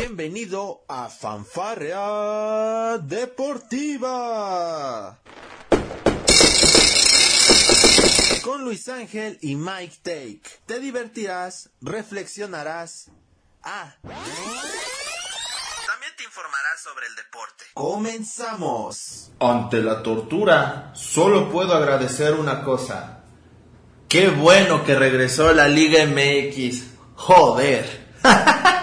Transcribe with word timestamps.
Bienvenido 0.00 0.84
a 0.86 1.08
Fanfarrea 1.08 2.98
Deportiva. 2.98 4.38
Con 8.44 8.62
Luis 8.62 8.88
Ángel 8.88 9.38
y 9.42 9.56
Mike 9.56 9.96
Take. 10.04 10.42
Te 10.66 10.78
divertirás, 10.78 11.70
reflexionarás. 11.80 13.10
Ah. 13.64 13.96
También 14.02 14.22
te 16.16 16.22
informarás 16.22 16.80
sobre 16.80 17.08
el 17.08 17.16
deporte. 17.16 17.64
Comenzamos. 17.74 19.32
Ante 19.40 19.82
la 19.82 20.04
tortura, 20.04 20.92
solo 20.94 21.50
puedo 21.50 21.74
agradecer 21.74 22.34
una 22.34 22.62
cosa. 22.62 23.24
Qué 24.08 24.28
bueno 24.28 24.84
que 24.84 24.94
regresó 24.94 25.52
la 25.52 25.66
Liga 25.66 26.06
MX. 26.06 26.84
Joder. 27.16 28.06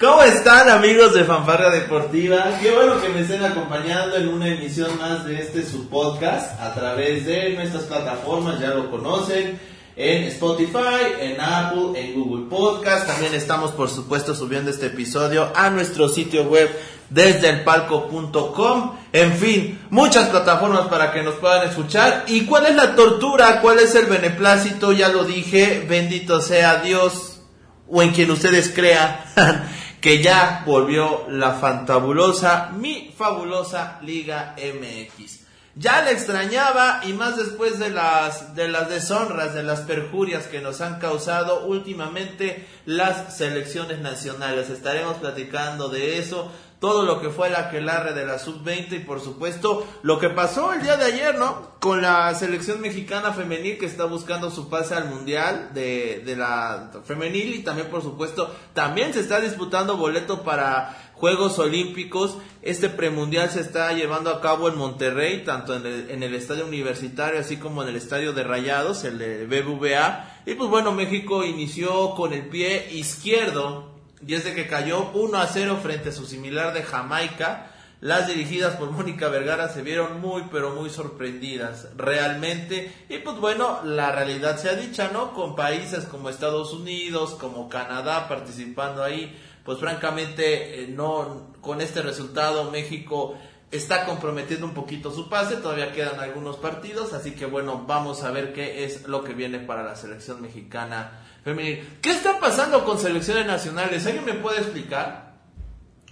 ¿Cómo 0.00 0.22
están 0.22 0.68
amigos 0.68 1.14
de 1.14 1.22
Fanfarria 1.22 1.70
Deportiva? 1.70 2.58
Qué 2.60 2.72
bueno 2.72 3.00
que 3.00 3.10
me 3.10 3.20
estén 3.20 3.44
acompañando 3.44 4.16
en 4.16 4.28
una 4.28 4.48
emisión 4.48 4.98
más 4.98 5.24
de 5.24 5.38
este 5.40 5.64
su 5.64 5.88
podcast 5.88 6.60
a 6.60 6.74
través 6.74 7.24
de 7.26 7.50
nuestras 7.50 7.84
plataformas, 7.84 8.58
ya 8.58 8.70
lo 8.70 8.90
conocen, 8.90 9.60
en 9.94 10.24
Spotify, 10.24 11.14
en 11.20 11.40
Apple, 11.40 11.92
en 11.94 12.14
Google 12.14 12.46
Podcast. 12.50 13.06
También 13.06 13.34
estamos 13.34 13.70
por 13.70 13.88
supuesto 13.88 14.34
subiendo 14.34 14.72
este 14.72 14.86
episodio 14.86 15.52
a 15.54 15.70
nuestro 15.70 16.08
sitio 16.08 16.42
web 16.42 16.68
desde 17.08 17.50
el 17.50 17.62
palco.com. 17.62 18.96
En 19.12 19.32
fin, 19.34 19.78
muchas 19.90 20.28
plataformas 20.28 20.88
para 20.88 21.12
que 21.12 21.22
nos 21.22 21.36
puedan 21.36 21.68
escuchar. 21.68 22.24
¿Y 22.26 22.46
cuál 22.46 22.66
es 22.66 22.74
la 22.74 22.96
tortura? 22.96 23.60
¿Cuál 23.60 23.78
es 23.78 23.94
el 23.94 24.06
beneplácito? 24.06 24.90
Ya 24.90 25.08
lo 25.10 25.22
dije, 25.22 25.86
bendito 25.88 26.40
sea 26.40 26.82
Dios 26.82 27.42
o 27.88 28.02
en 28.02 28.10
quien 28.10 28.30
ustedes 28.32 28.72
crean. 28.74 29.20
que 30.04 30.22
ya 30.22 30.64
volvió 30.66 31.24
la 31.30 31.52
fantabulosa, 31.52 32.72
mi 32.76 33.10
fabulosa 33.16 34.00
Liga 34.02 34.54
MX. 34.58 35.40
Ya 35.76 36.02
la 36.02 36.10
extrañaba 36.10 37.00
y 37.04 37.14
más 37.14 37.38
después 37.38 37.78
de 37.78 37.88
las, 37.88 38.54
de 38.54 38.68
las 38.68 38.90
deshonras, 38.90 39.54
de 39.54 39.62
las 39.62 39.80
perjurias 39.80 40.46
que 40.46 40.60
nos 40.60 40.82
han 40.82 40.98
causado 40.98 41.64
últimamente 41.64 42.68
las 42.84 43.34
selecciones 43.34 44.00
nacionales. 44.00 44.68
Estaremos 44.68 45.16
platicando 45.16 45.88
de 45.88 46.18
eso, 46.18 46.52
todo 46.84 47.06
lo 47.06 47.18
que 47.18 47.30
fue 47.30 47.48
el 47.48 47.56
aquelarre 47.56 48.12
de 48.12 48.26
la 48.26 48.38
sub-20 48.38 48.92
y 48.92 48.98
por 48.98 49.18
supuesto 49.18 49.86
lo 50.02 50.18
que 50.18 50.28
pasó 50.28 50.74
el 50.74 50.82
día 50.82 50.98
de 50.98 51.06
ayer, 51.06 51.38
¿no? 51.38 51.70
Con 51.80 52.02
la 52.02 52.34
selección 52.34 52.82
mexicana 52.82 53.32
femenil 53.32 53.78
que 53.78 53.86
está 53.86 54.04
buscando 54.04 54.50
su 54.50 54.68
pase 54.68 54.94
al 54.94 55.08
mundial 55.08 55.70
de, 55.72 56.22
de 56.26 56.36
la 56.36 56.90
femenil 57.06 57.54
y 57.54 57.62
también 57.62 57.88
por 57.88 58.02
supuesto 58.02 58.54
también 58.74 59.14
se 59.14 59.20
está 59.20 59.40
disputando 59.40 59.96
boleto 59.96 60.42
para 60.42 61.10
Juegos 61.14 61.58
Olímpicos. 61.58 62.36
Este 62.60 62.90
premundial 62.90 63.48
se 63.48 63.60
está 63.60 63.90
llevando 63.94 64.28
a 64.28 64.42
cabo 64.42 64.68
en 64.68 64.76
Monterrey, 64.76 65.42
tanto 65.42 65.74
en 65.74 65.86
el, 65.86 66.10
en 66.10 66.22
el 66.22 66.34
estadio 66.34 66.66
universitario 66.66 67.40
así 67.40 67.56
como 67.56 67.82
en 67.82 67.88
el 67.88 67.96
estadio 67.96 68.34
de 68.34 68.44
Rayados, 68.44 69.04
el 69.04 69.16
de 69.16 69.46
BBVA. 69.46 70.42
Y 70.44 70.52
pues 70.52 70.68
bueno, 70.68 70.92
México 70.92 71.46
inició 71.46 72.10
con 72.10 72.34
el 72.34 72.46
pie 72.50 72.90
izquierdo 72.92 73.93
y 74.26 74.34
es 74.34 74.44
de 74.44 74.54
que 74.54 74.66
cayó 74.66 75.10
1 75.12 75.38
a 75.38 75.46
0 75.46 75.78
frente 75.82 76.10
a 76.10 76.12
su 76.12 76.26
similar 76.26 76.72
de 76.72 76.82
Jamaica. 76.82 77.70
Las 78.00 78.26
dirigidas 78.26 78.76
por 78.76 78.90
Mónica 78.90 79.28
Vergara 79.28 79.68
se 79.68 79.82
vieron 79.82 80.20
muy 80.20 80.44
pero 80.50 80.74
muy 80.74 80.90
sorprendidas 80.90 81.88
realmente 81.96 82.92
y 83.08 83.18
pues 83.18 83.38
bueno, 83.38 83.80
la 83.84 84.12
realidad 84.12 84.58
se 84.58 84.68
ha 84.68 84.74
dicha, 84.74 85.10
¿no? 85.12 85.32
Con 85.32 85.56
países 85.56 86.04
como 86.04 86.28
Estados 86.28 86.72
Unidos, 86.72 87.34
como 87.40 87.68
Canadá 87.68 88.28
participando 88.28 89.02
ahí, 89.02 89.34
pues 89.64 89.78
francamente 89.78 90.82
eh, 90.82 90.88
no 90.88 91.54
con 91.62 91.80
este 91.80 92.02
resultado 92.02 92.70
México 92.70 93.38
está 93.70 94.04
comprometiendo 94.04 94.66
un 94.66 94.74
poquito 94.74 95.10
su 95.10 95.28
pase, 95.28 95.56
todavía 95.56 95.92
quedan 95.92 96.20
algunos 96.20 96.58
partidos, 96.58 97.12
así 97.12 97.32
que 97.32 97.46
bueno, 97.46 97.84
vamos 97.86 98.22
a 98.22 98.30
ver 98.30 98.52
qué 98.52 98.84
es 98.84 99.08
lo 99.08 99.24
que 99.24 99.32
viene 99.32 99.60
para 99.60 99.82
la 99.82 99.96
selección 99.96 100.42
mexicana 100.42 101.23
femenil. 101.44 101.98
¿Qué 102.00 102.10
está 102.10 102.40
pasando 102.40 102.84
con 102.84 102.98
selecciones 102.98 103.46
nacionales? 103.46 104.06
¿Alguien 104.06 104.24
me 104.24 104.34
puede 104.34 104.58
explicar? 104.58 105.34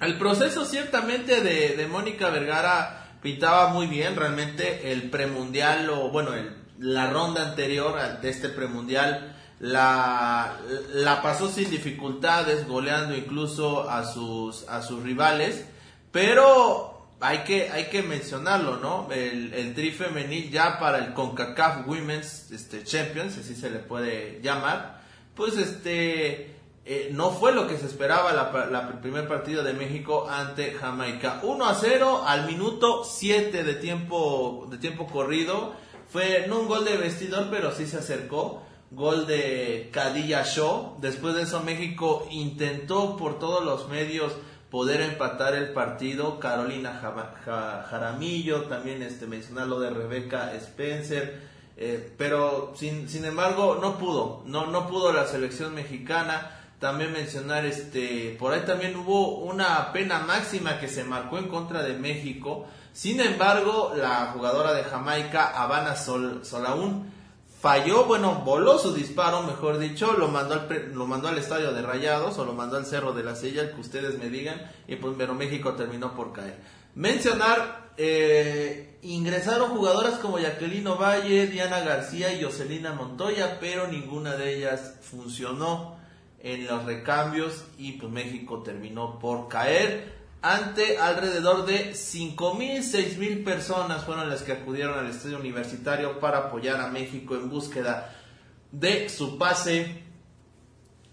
El 0.01 0.19
proceso 0.19 0.65
ciertamente 0.65 1.41
de, 1.41 1.77
de 1.77 1.87
Mónica 1.87 2.31
Vergara 2.31 3.17
pintaba 3.23 3.69
muy 3.69 3.87
bien, 3.87 4.17
realmente 4.17 4.93
el 4.93 5.11
premundial 5.11 5.89
o 5.91 6.11
bueno, 6.11 6.35
el, 6.35 6.55
la 6.79 7.11
ronda 7.11 7.51
anterior 7.51 8.21
de 8.21 8.29
este 8.29 8.49
premundial 8.49 9.37
la, 9.61 10.57
la 10.93 11.23
pasó 11.23 11.49
sin 11.49 11.71
dificultades, 11.71 12.67
goleando 12.67 13.17
incluso 13.17 13.89
a 13.89 14.05
sus, 14.05 14.69
a 14.69 14.83
sus 14.83 15.05
rivales, 15.05 15.65
pero 16.11 17.07
hay 17.21 17.39
que, 17.45 17.71
hay 17.71 17.85
que 17.85 18.03
mencionarlo, 18.03 18.79
¿no? 18.79 19.09
El, 19.13 19.55
el 19.55 19.73
tri 19.75 19.93
femenil 19.93 20.51
ya 20.51 20.81
para 20.81 20.99
el 20.99 21.15
CONCACAF 21.15 21.87
Women's 21.87 22.51
este, 22.51 22.83
Champions, 22.83 23.39
así 23.39 23.55
se 23.55 23.71
le 23.71 23.79
puede 23.79 24.41
llamar, 24.43 25.02
pues 25.35 25.57
este 25.57 26.53
eh, 26.85 27.11
no 27.13 27.31
fue 27.31 27.53
lo 27.53 27.69
que 27.69 27.79
se 27.79 27.87
esperaba 27.87 28.33
la, 28.33 28.67
la, 28.67 29.01
primer 29.01 29.29
partido 29.29 29.63
de 29.63 29.73
México 29.73 30.29
ante 30.29 30.73
Jamaica. 30.73 31.41
1 31.45 31.65
a 31.65 31.75
0 31.75 32.25
al 32.27 32.47
minuto 32.47 33.05
7 33.05 33.63
de 33.63 33.75
tiempo, 33.75 34.67
de 34.69 34.79
tiempo 34.79 35.07
corrido. 35.07 35.75
Fue 36.09 36.47
no 36.49 36.61
un 36.61 36.69
gol 36.69 36.85
de 36.85 36.97
vestidor, 36.97 37.49
pero 37.51 37.71
sí 37.73 37.87
se 37.87 37.99
acercó. 37.99 38.63
Gol 38.91 39.27
de 39.27 39.91
Cadilla 39.93 40.45
Show. 40.45 40.97
Después 41.01 41.35
de 41.37 41.43
eso 41.43 41.63
México 41.63 42.27
intentó 42.31 43.17
por 43.17 43.39
todos 43.39 43.65
los 43.65 43.89
medios 43.89 44.33
poder 44.69 45.03
empatar 45.03 45.55
el 45.55 45.73
partido. 45.73 46.41
Carolina 46.41 47.01
Jaramillo, 47.89 48.63
también 48.63 49.03
este, 49.03 49.29
mencionar 49.29 49.69
lo 49.69 49.79
de 49.79 49.91
Rebeca 49.91 50.53
Spencer. 50.55 51.52
Eh, 51.85 52.15
pero 52.17 52.75
sin, 52.77 53.09
sin 53.09 53.25
embargo 53.25 53.77
no 53.81 53.99
pudo, 53.99 54.45
no, 54.47 54.69
no 54.69 54.87
pudo 54.87 55.13
la 55.13 55.27
selección 55.27 55.75
mexicana. 55.75 56.61
También 56.79 57.13
mencionar, 57.13 57.67
este, 57.67 58.37
por 58.39 58.53
ahí 58.53 58.61
también 58.61 58.95
hubo 58.95 59.39
una 59.39 59.93
pena 59.93 60.21
máxima 60.21 60.79
que 60.79 60.87
se 60.87 61.03
marcó 61.03 61.39
en 61.39 61.49
contra 61.49 61.83
de 61.83 61.95
México. 61.95 62.67
Sin 62.93 63.21
embargo, 63.21 63.95
la 63.97 64.31
jugadora 64.33 64.73
de 64.75 64.85
Jamaica, 64.85 65.61
Habana 65.61 65.97
Sol, 65.97 66.45
Solaún, 66.45 67.11
falló, 67.61 68.05
bueno, 68.05 68.43
voló 68.45 68.79
su 68.79 68.95
disparo, 68.95 69.43
mejor 69.43 69.79
dicho, 69.79 70.13
lo 70.13 70.29
mandó 70.29 70.55
al, 70.55 70.93
lo 70.95 71.07
mandó 71.07 71.29
al 71.29 71.39
estadio 71.39 71.73
de 71.73 71.83
Rayados 71.83 72.39
o 72.39 72.45
lo 72.45 72.53
mandó 72.53 72.77
al 72.77 72.87
Cerro 72.87 73.13
de 73.13 73.25
la 73.25 73.35
Silla, 73.35 73.63
el 73.63 73.73
que 73.73 73.81
ustedes 73.81 74.19
me 74.19 74.29
digan, 74.29 74.61
y 74.87 74.97
pues, 74.97 75.15
pero 75.19 75.35
México 75.35 75.75
terminó 75.75 76.15
por 76.15 76.33
caer. 76.33 76.59
Mencionar, 76.95 77.82
eh, 77.97 78.99
ingresaron 79.03 79.71
jugadoras 79.71 80.19
como 80.19 80.39
Jacqueline 80.39 80.97
Valle, 80.99 81.47
Diana 81.47 81.81
García 81.81 82.33
y 82.33 82.43
Jocelina 82.43 82.93
Montoya, 82.93 83.59
pero 83.61 83.89
ninguna 83.89 84.37
de 84.37 84.57
ellas 84.57 84.95
funcionó 85.03 85.97
en 86.41 86.67
los 86.67 86.85
recambios 86.85 87.65
y 87.79 87.93
pues 87.93 88.11
México 88.13 88.63
terminó 88.63 89.19
por 89.19 89.49
caer 89.49 90.23
ante 90.43 90.99
alrededor 90.99 91.67
de 91.67 91.93
5.000, 91.93 92.79
6.000 92.81 93.45
personas 93.45 94.05
fueron 94.05 94.29
las 94.29 94.43
que 94.43 94.53
acudieron 94.53 94.99
al 94.99 95.09
estadio 95.09 95.39
universitario 95.39 96.19
para 96.19 96.39
apoyar 96.39 96.81
a 96.81 96.89
México 96.89 97.37
en 97.37 97.49
búsqueda 97.49 98.13
de 98.73 99.09
su 99.09 99.39
pase 99.39 100.03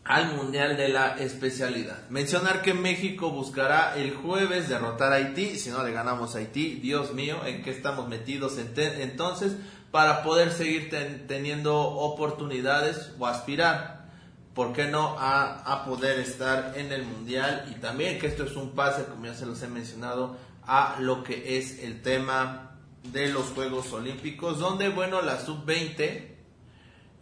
al 0.09 0.35
Mundial 0.35 0.75
de 0.75 0.89
la 0.89 1.17
especialidad. 1.19 2.09
Mencionar 2.09 2.63
que 2.63 2.73
México 2.73 3.29
buscará 3.29 3.95
el 3.95 4.15
jueves 4.15 4.67
derrotar 4.67 5.13
a 5.13 5.17
Haití, 5.17 5.59
si 5.59 5.69
no 5.69 5.83
le 5.83 5.91
ganamos 5.91 6.33
a 6.33 6.39
Haití, 6.39 6.79
Dios 6.81 7.13
mío, 7.13 7.45
¿en 7.45 7.61
qué 7.61 7.69
estamos 7.69 8.07
metidos 8.07 8.57
entonces? 8.57 9.55
Para 9.91 10.23
poder 10.23 10.51
seguir 10.51 10.89
teniendo 11.27 11.79
oportunidades 11.79 13.11
o 13.19 13.27
aspirar, 13.27 14.09
¿por 14.55 14.73
qué 14.73 14.87
no?, 14.87 15.15
a, 15.19 15.59
a 15.59 15.85
poder 15.85 16.19
estar 16.19 16.73
en 16.75 16.91
el 16.91 17.03
Mundial 17.03 17.67
y 17.69 17.79
también 17.79 18.17
que 18.17 18.25
esto 18.25 18.45
es 18.45 18.55
un 18.55 18.71
pase, 18.71 19.05
como 19.05 19.27
ya 19.27 19.35
se 19.35 19.45
los 19.45 19.61
he 19.61 19.67
mencionado, 19.67 20.37
a 20.65 20.95
lo 20.99 21.23
que 21.23 21.59
es 21.59 21.83
el 21.83 22.01
tema 22.01 22.71
de 23.03 23.27
los 23.27 23.45
Juegos 23.49 23.93
Olímpicos, 23.93 24.57
donde, 24.57 24.89
bueno, 24.89 25.21
la 25.21 25.39
sub-20 25.39 26.38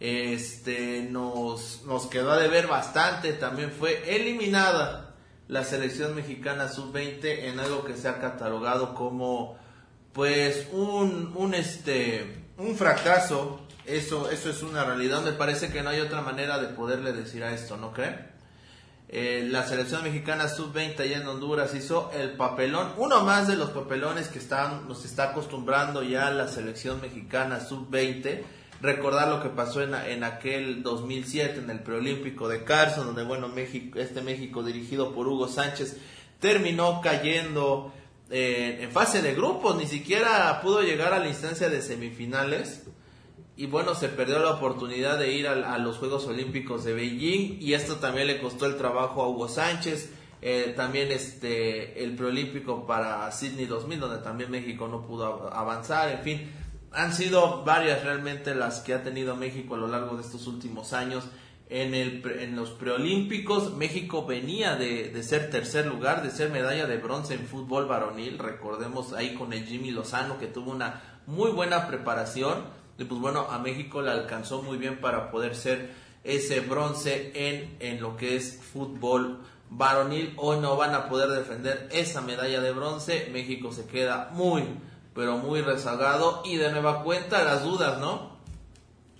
este 0.00 1.08
nos, 1.10 1.82
nos 1.84 2.06
quedó 2.06 2.32
a 2.32 2.38
deber 2.38 2.66
bastante, 2.66 3.32
también 3.32 3.72
fue 3.72 4.14
eliminada 4.14 5.14
la 5.48 5.64
selección 5.64 6.14
mexicana 6.14 6.68
sub-20 6.68 7.44
en 7.44 7.58
algo 7.58 7.84
que 7.84 7.96
se 7.96 8.08
ha 8.08 8.20
catalogado 8.20 8.94
como 8.94 9.56
pues 10.12 10.68
un, 10.72 11.32
un 11.34 11.54
este 11.54 12.44
un 12.58 12.76
fracaso, 12.76 13.60
eso, 13.86 14.30
eso 14.30 14.50
es 14.50 14.62
una 14.62 14.84
realidad, 14.84 15.22
me 15.22 15.32
parece 15.32 15.70
que 15.70 15.82
no 15.82 15.90
hay 15.90 16.00
otra 16.00 16.22
manera 16.22 16.58
de 16.58 16.68
poderle 16.68 17.12
decir 17.12 17.44
a 17.44 17.52
esto, 17.52 17.76
¿no 17.76 17.92
creen? 17.92 18.28
Eh, 19.10 19.46
la 19.50 19.66
selección 19.66 20.02
mexicana 20.02 20.48
sub-20 20.48 21.00
allá 21.00 21.16
en 21.16 21.26
Honduras 21.26 21.74
hizo 21.74 22.10
el 22.12 22.32
papelón, 22.32 22.92
uno 22.98 23.24
más 23.24 23.48
de 23.48 23.56
los 23.56 23.70
papelones 23.70 24.28
que 24.28 24.38
están, 24.38 24.86
nos 24.86 25.04
está 25.04 25.30
acostumbrando 25.30 26.02
ya 26.02 26.30
la 26.30 26.48
selección 26.48 27.00
mexicana 27.00 27.60
sub-20 27.60 28.42
recordar 28.80 29.28
lo 29.28 29.42
que 29.42 29.48
pasó 29.48 29.82
en, 29.82 29.94
en 29.94 30.24
aquel 30.24 30.82
2007 30.82 31.60
en 31.60 31.70
el 31.70 31.80
preolímpico 31.80 32.48
de 32.48 32.64
Carson, 32.64 33.06
donde 33.06 33.24
bueno, 33.24 33.48
México, 33.48 33.98
este 33.98 34.22
México 34.22 34.62
dirigido 34.62 35.14
por 35.14 35.26
Hugo 35.26 35.48
Sánchez 35.48 35.96
terminó 36.40 37.00
cayendo 37.00 37.92
eh, 38.30 38.78
en 38.82 38.90
fase 38.90 39.22
de 39.22 39.34
grupos, 39.34 39.76
ni 39.76 39.86
siquiera 39.86 40.60
pudo 40.60 40.82
llegar 40.82 41.12
a 41.12 41.18
la 41.18 41.28
instancia 41.28 41.68
de 41.68 41.82
semifinales. 41.82 42.84
Y 43.56 43.66
bueno, 43.66 43.96
se 43.96 44.08
perdió 44.08 44.38
la 44.38 44.52
oportunidad 44.52 45.18
de 45.18 45.32
ir 45.32 45.48
a, 45.48 45.78
los 45.78 45.96
Juegos 45.96 46.26
Olímpicos 46.26 46.84
de 46.84 46.92
Beijing 46.92 47.58
y 47.60 47.72
esto 47.72 47.96
también 47.96 48.28
le 48.28 48.40
costó 48.40 48.66
el 48.66 48.76
trabajo 48.76 49.22
a 49.22 49.28
Hugo 49.28 49.48
Sánchez. 49.48 50.12
Eh, 50.40 50.72
también 50.76 51.10
este 51.10 52.04
el 52.04 52.14
preolímpico 52.14 52.86
para 52.86 53.32
Sydney 53.32 53.66
2000 53.66 53.98
donde 53.98 54.18
también 54.18 54.52
México 54.52 54.86
no 54.86 55.04
pudo 55.04 55.52
avanzar 55.52 56.10
en 56.10 56.22
fin 56.22 56.52
han 56.92 57.12
sido 57.12 57.64
varias 57.64 58.02
realmente 58.02 58.54
las 58.54 58.80
que 58.80 58.94
ha 58.94 59.02
tenido 59.02 59.36
México 59.36 59.74
a 59.74 59.78
lo 59.78 59.88
largo 59.88 60.16
de 60.16 60.22
estos 60.22 60.46
últimos 60.46 60.92
años. 60.92 61.24
En, 61.70 61.94
el, 61.94 62.24
en 62.40 62.56
los 62.56 62.70
preolímpicos, 62.70 63.74
México 63.74 64.24
venía 64.24 64.74
de, 64.76 65.10
de, 65.10 65.22
ser 65.22 65.50
tercer 65.50 65.86
lugar, 65.86 66.22
de 66.22 66.30
ser 66.30 66.50
medalla 66.50 66.86
de 66.86 66.96
bronce 66.96 67.34
en 67.34 67.46
fútbol 67.46 67.86
varonil. 67.86 68.38
Recordemos 68.38 69.12
ahí 69.12 69.34
con 69.34 69.52
el 69.52 69.66
Jimmy 69.66 69.90
Lozano 69.90 70.38
que 70.38 70.46
tuvo 70.46 70.70
una 70.70 71.20
muy 71.26 71.50
buena 71.50 71.86
preparación. 71.86 72.64
Y 72.98 73.04
pues 73.04 73.20
bueno, 73.20 73.46
a 73.50 73.58
México 73.58 74.00
le 74.00 74.10
alcanzó 74.10 74.62
muy 74.62 74.78
bien 74.78 74.98
para 75.00 75.30
poder 75.30 75.54
ser 75.54 75.90
ese 76.24 76.60
bronce 76.60 77.32
en, 77.34 77.76
en 77.80 78.00
lo 78.00 78.16
que 78.16 78.36
es 78.36 78.60
fútbol 78.72 79.40
varonil. 79.70 80.34
Hoy 80.36 80.58
no 80.60 80.76
van 80.76 80.94
a 80.94 81.08
poder 81.08 81.28
defender 81.28 81.88
esa 81.92 82.20
medalla 82.22 82.60
de 82.60 82.72
bronce. 82.72 83.28
México 83.32 83.72
se 83.72 83.86
queda 83.86 84.30
muy, 84.32 84.64
pero 85.18 85.36
muy 85.36 85.62
rezagado 85.62 86.42
y 86.44 86.58
de 86.58 86.70
nueva 86.70 87.02
cuenta 87.02 87.42
las 87.42 87.64
dudas, 87.64 87.98
¿no? 87.98 88.38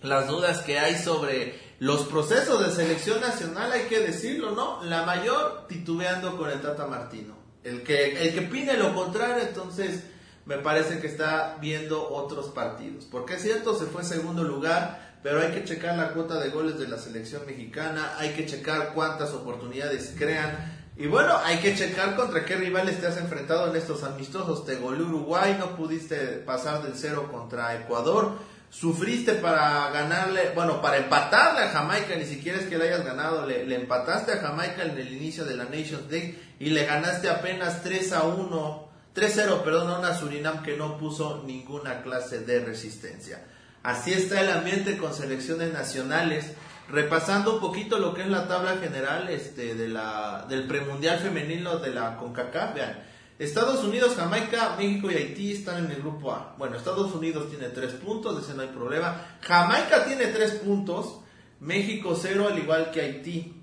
Las 0.01 0.29
dudas 0.29 0.61
que 0.61 0.79
hay 0.79 0.95
sobre 0.95 1.59
los 1.81 2.03
procesos 2.03 2.65
de 2.65 2.73
selección 2.73 3.21
nacional, 3.21 3.73
hay 3.73 3.89
que 3.89 3.99
decirlo, 3.99 4.53
¿no? 4.53 4.81
La 4.85 5.03
mayor 5.03 5.67
titubeando 5.67 6.37
con 6.37 6.51
el 6.51 6.63
Tata 6.63 6.87
Martino. 6.87 7.35
El 7.65 7.83
que, 7.83 8.23
el 8.23 8.33
que 8.33 8.43
pide 8.43 8.77
lo 8.77 8.95
contrario, 8.95 9.43
entonces 9.43 10.05
me 10.47 10.59
parece 10.59 11.01
que 11.01 11.09
está 11.09 11.59
viendo 11.61 12.09
otros 12.09 12.51
partidos. 12.51 13.05
Porque 13.05 13.35
es 13.35 13.43
cierto, 13.43 13.77
se 13.77 13.87
fue 13.87 14.05
segundo 14.05 14.45
lugar, 14.45 15.19
pero 15.25 15.41
hay 15.41 15.51
que 15.51 15.65
checar 15.65 15.99
la 15.99 16.13
cuota 16.13 16.39
de 16.39 16.51
goles 16.51 16.79
de 16.79 16.87
la 16.87 16.99
selección 16.99 17.45
mexicana, 17.45 18.15
hay 18.19 18.35
que 18.35 18.47
checar 18.47 18.93
cuántas 18.95 19.33
oportunidades 19.33 20.15
crean, 20.17 20.88
y 20.99 21.07
bueno, 21.07 21.39
hay 21.45 21.59
que 21.59 21.77
checar 21.77 22.17
contra 22.17 22.45
qué 22.45 22.57
rivales 22.57 23.01
te 23.01 23.07
has 23.07 23.19
enfrentado 23.19 23.71
en 23.71 23.77
estos 23.77 24.03
amistosos. 24.03 24.67
Te 24.67 24.75
goleó 24.75 25.07
Uruguay, 25.07 25.57
no 25.57 25.77
pudiste 25.77 26.17
pasar 26.45 26.83
del 26.83 26.95
cero 26.97 27.29
contra 27.31 27.77
Ecuador. 27.77 28.33
Sufriste 28.69 29.35
para 29.35 29.91
ganarle, 29.91 30.51
bueno, 30.57 30.83
para 30.83 30.97
empatarle 30.97 31.61
a 31.61 31.69
Jamaica, 31.69 32.17
ni 32.17 32.25
siquiera 32.25 32.59
es 32.59 32.67
que 32.67 32.77
le 32.77 32.89
hayas 32.89 33.05
ganado, 33.05 33.47
le, 33.47 33.65
le 33.65 33.77
empataste 33.77 34.33
a 34.33 34.39
Jamaica 34.39 34.83
en 34.83 34.99
el 34.99 35.13
inicio 35.13 35.45
de 35.45 35.57
la 35.57 35.67
Nations 35.67 36.11
League 36.11 36.37
y 36.59 36.71
le 36.71 36.85
ganaste 36.85 37.31
apenas 37.31 37.85
3 37.85 38.13
a 38.15 38.25
1, 38.25 38.89
3-0, 39.15 39.63
perdón, 39.63 39.93
a 39.93 39.99
una 40.01 40.15
Surinam 40.15 40.65
que 40.65 40.77
no 40.77 40.99
puso 40.99 41.45
ninguna 41.47 42.03
clase 42.03 42.41
de 42.41 42.59
resistencia. 42.59 43.45
Así 43.85 44.13
está 44.13 44.41
el 44.41 44.51
ambiente 44.51 44.99
con 44.99 45.15
selecciones 45.15 45.73
nacionales 45.73 46.47
repasando 46.89 47.55
un 47.55 47.61
poquito 47.61 47.99
lo 47.99 48.15
que 48.15 48.23
es 48.23 48.29
la 48.29 48.49
tabla 48.49 48.79
general 48.79 49.29
este, 49.29 49.75
de 49.75 49.89
la, 49.89 50.47
del 50.49 50.67
premundial 50.67 51.19
femenino 51.19 51.79
de 51.79 51.91
la 51.91 52.17
CONCACAF, 52.17 52.75
vean, 52.75 53.05
Estados 53.39 53.85
Unidos, 53.85 54.17
Jamaica, 54.17 54.75
México 54.77 55.11
y 55.11 55.15
Haití 55.15 55.53
están 55.53 55.85
en 55.85 55.93
el 55.93 55.99
grupo 55.99 56.33
A. 56.33 56.57
Bueno, 56.59 56.77
Estados 56.77 57.15
Unidos 57.15 57.49
tiene 57.49 57.69
tres 57.69 57.93
puntos, 57.93 58.43
ese 58.43 58.55
no 58.55 58.63
hay 58.63 58.69
problema. 58.69 59.39
Jamaica 59.43 60.05
tiene 60.07 60.27
tres 60.27 60.53
puntos, 60.55 61.21
México 61.61 62.19
cero, 62.21 62.49
al 62.51 62.59
igual 62.59 62.91
que 62.91 63.01
Haití. 63.01 63.55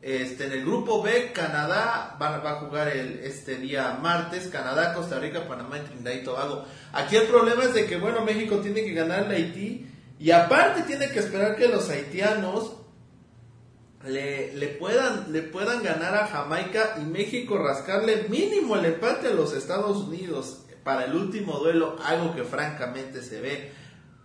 Este, 0.00 0.46
en 0.46 0.52
el 0.52 0.64
grupo 0.64 1.02
B, 1.02 1.32
Canadá 1.34 2.16
va, 2.20 2.38
va, 2.38 2.52
a 2.52 2.60
jugar 2.60 2.88
el, 2.88 3.18
este 3.18 3.56
día 3.56 3.98
martes, 4.00 4.46
Canadá, 4.46 4.94
Costa 4.94 5.18
Rica, 5.18 5.46
Panamá 5.46 5.76
y 5.76 5.82
Trinidad 5.82 6.12
y 6.12 6.24
Tobago. 6.24 6.64
Aquí 6.94 7.16
el 7.16 7.24
problema 7.24 7.64
es 7.64 7.74
de 7.74 7.84
que, 7.84 7.98
bueno, 7.98 8.24
México 8.24 8.56
tiene 8.60 8.82
que 8.82 8.94
ganar 8.94 9.24
a 9.24 9.28
Haití 9.28 9.89
y 10.20 10.32
aparte 10.32 10.82
tiene 10.82 11.08
que 11.08 11.20
esperar 11.20 11.56
que 11.56 11.66
los 11.66 11.88
haitianos 11.88 12.76
le, 14.04 14.54
le, 14.54 14.68
puedan, 14.68 15.32
le 15.32 15.40
puedan 15.40 15.82
ganar 15.82 16.14
a 16.14 16.26
Jamaica 16.26 16.96
y 17.00 17.06
México 17.06 17.56
rascarle 17.56 18.28
mínimo 18.28 18.76
el 18.76 18.84
empate 18.84 19.28
a 19.28 19.34
los 19.34 19.54
Estados 19.54 19.96
Unidos 19.96 20.66
para 20.84 21.06
el 21.06 21.14
último 21.14 21.58
duelo, 21.58 21.96
algo 22.04 22.34
que 22.34 22.44
francamente 22.44 23.22
se 23.22 23.40
ve 23.40 23.72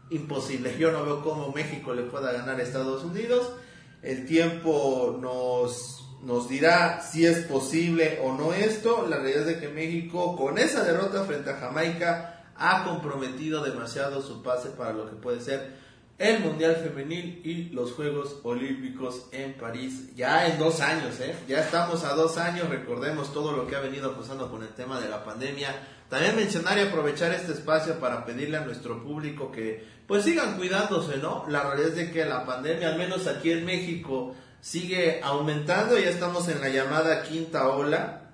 imposible. 0.10 0.78
Yo 0.78 0.92
no 0.92 1.06
veo 1.06 1.24
cómo 1.24 1.54
México 1.54 1.94
le 1.94 2.04
pueda 2.04 2.34
ganar 2.34 2.60
a 2.60 2.64
Estados 2.64 3.06
Unidos. 3.06 3.54
El 4.02 4.26
tiempo 4.26 5.18
nos, 5.22 6.10
nos 6.24 6.50
dirá 6.50 7.02
si 7.02 7.26
es 7.26 7.46
posible 7.46 8.20
o 8.22 8.34
no 8.34 8.54
esto. 8.54 9.08
La 9.08 9.16
realidad 9.16 9.48
es 9.48 9.58
que 9.60 9.70
México 9.70 10.36
con 10.36 10.58
esa 10.58 10.84
derrota 10.84 11.24
frente 11.24 11.52
a 11.52 11.56
Jamaica 11.56 12.44
ha 12.58 12.84
comprometido 12.84 13.64
demasiado 13.64 14.22
su 14.22 14.44
pase 14.44 14.72
para 14.72 14.92
lo 14.92 15.10
que 15.10 15.16
puede 15.16 15.40
ser 15.40 15.85
el 16.18 16.40
Mundial 16.40 16.78
Femenil 16.78 17.42
y 17.44 17.70
los 17.72 17.92
Juegos 17.92 18.38
Olímpicos 18.44 19.28
en 19.34 19.54
París. 19.54 20.16
Ya 20.16 20.48
en 20.48 20.58
dos 20.58 20.80
años, 20.80 21.20
¿eh? 21.20 21.36
Ya 21.48 21.60
estamos 21.60 22.06
a 22.06 22.14
dos 22.14 22.38
años, 22.38 22.70
recordemos 22.70 23.34
todo 23.34 23.52
lo 23.52 23.68
que 23.68 23.76
ha 23.76 23.82
venido 23.82 24.16
pasando 24.16 24.50
con 24.50 24.64
el 24.64 24.70
tema 24.70 25.02
de 25.02 25.10
la 25.10 25.26
pandemia. 25.26 25.76
También 26.10 26.38
mencionar 26.38 26.78
y 26.78 26.82
aprovechar 26.82 27.34
este 27.34 27.52
espacio 27.52 28.00
para 28.00 28.26
pedirle 28.26 28.58
a 28.58 28.66
nuestro 28.66 29.04
público 29.04 29.52
que 29.52 29.84
pues 30.08 30.24
sigan 30.24 30.56
cuidándose, 30.56 31.18
¿no? 31.18 31.46
La 31.50 31.64
realidad 31.64 31.90
es 31.90 31.96
de 31.96 32.12
que 32.12 32.24
la 32.26 32.46
pandemia, 32.46 32.90
al 32.90 32.98
menos 32.98 33.28
aquí 33.28 33.52
en 33.52 33.66
México, 33.66 34.36
sigue 34.62 35.20
aumentando, 35.22 35.98
ya 35.98 36.10
estamos 36.10 36.48
en 36.48 36.62
la 36.62 36.70
llamada 36.70 37.24
quinta 37.24 37.68
ola, 37.68 38.32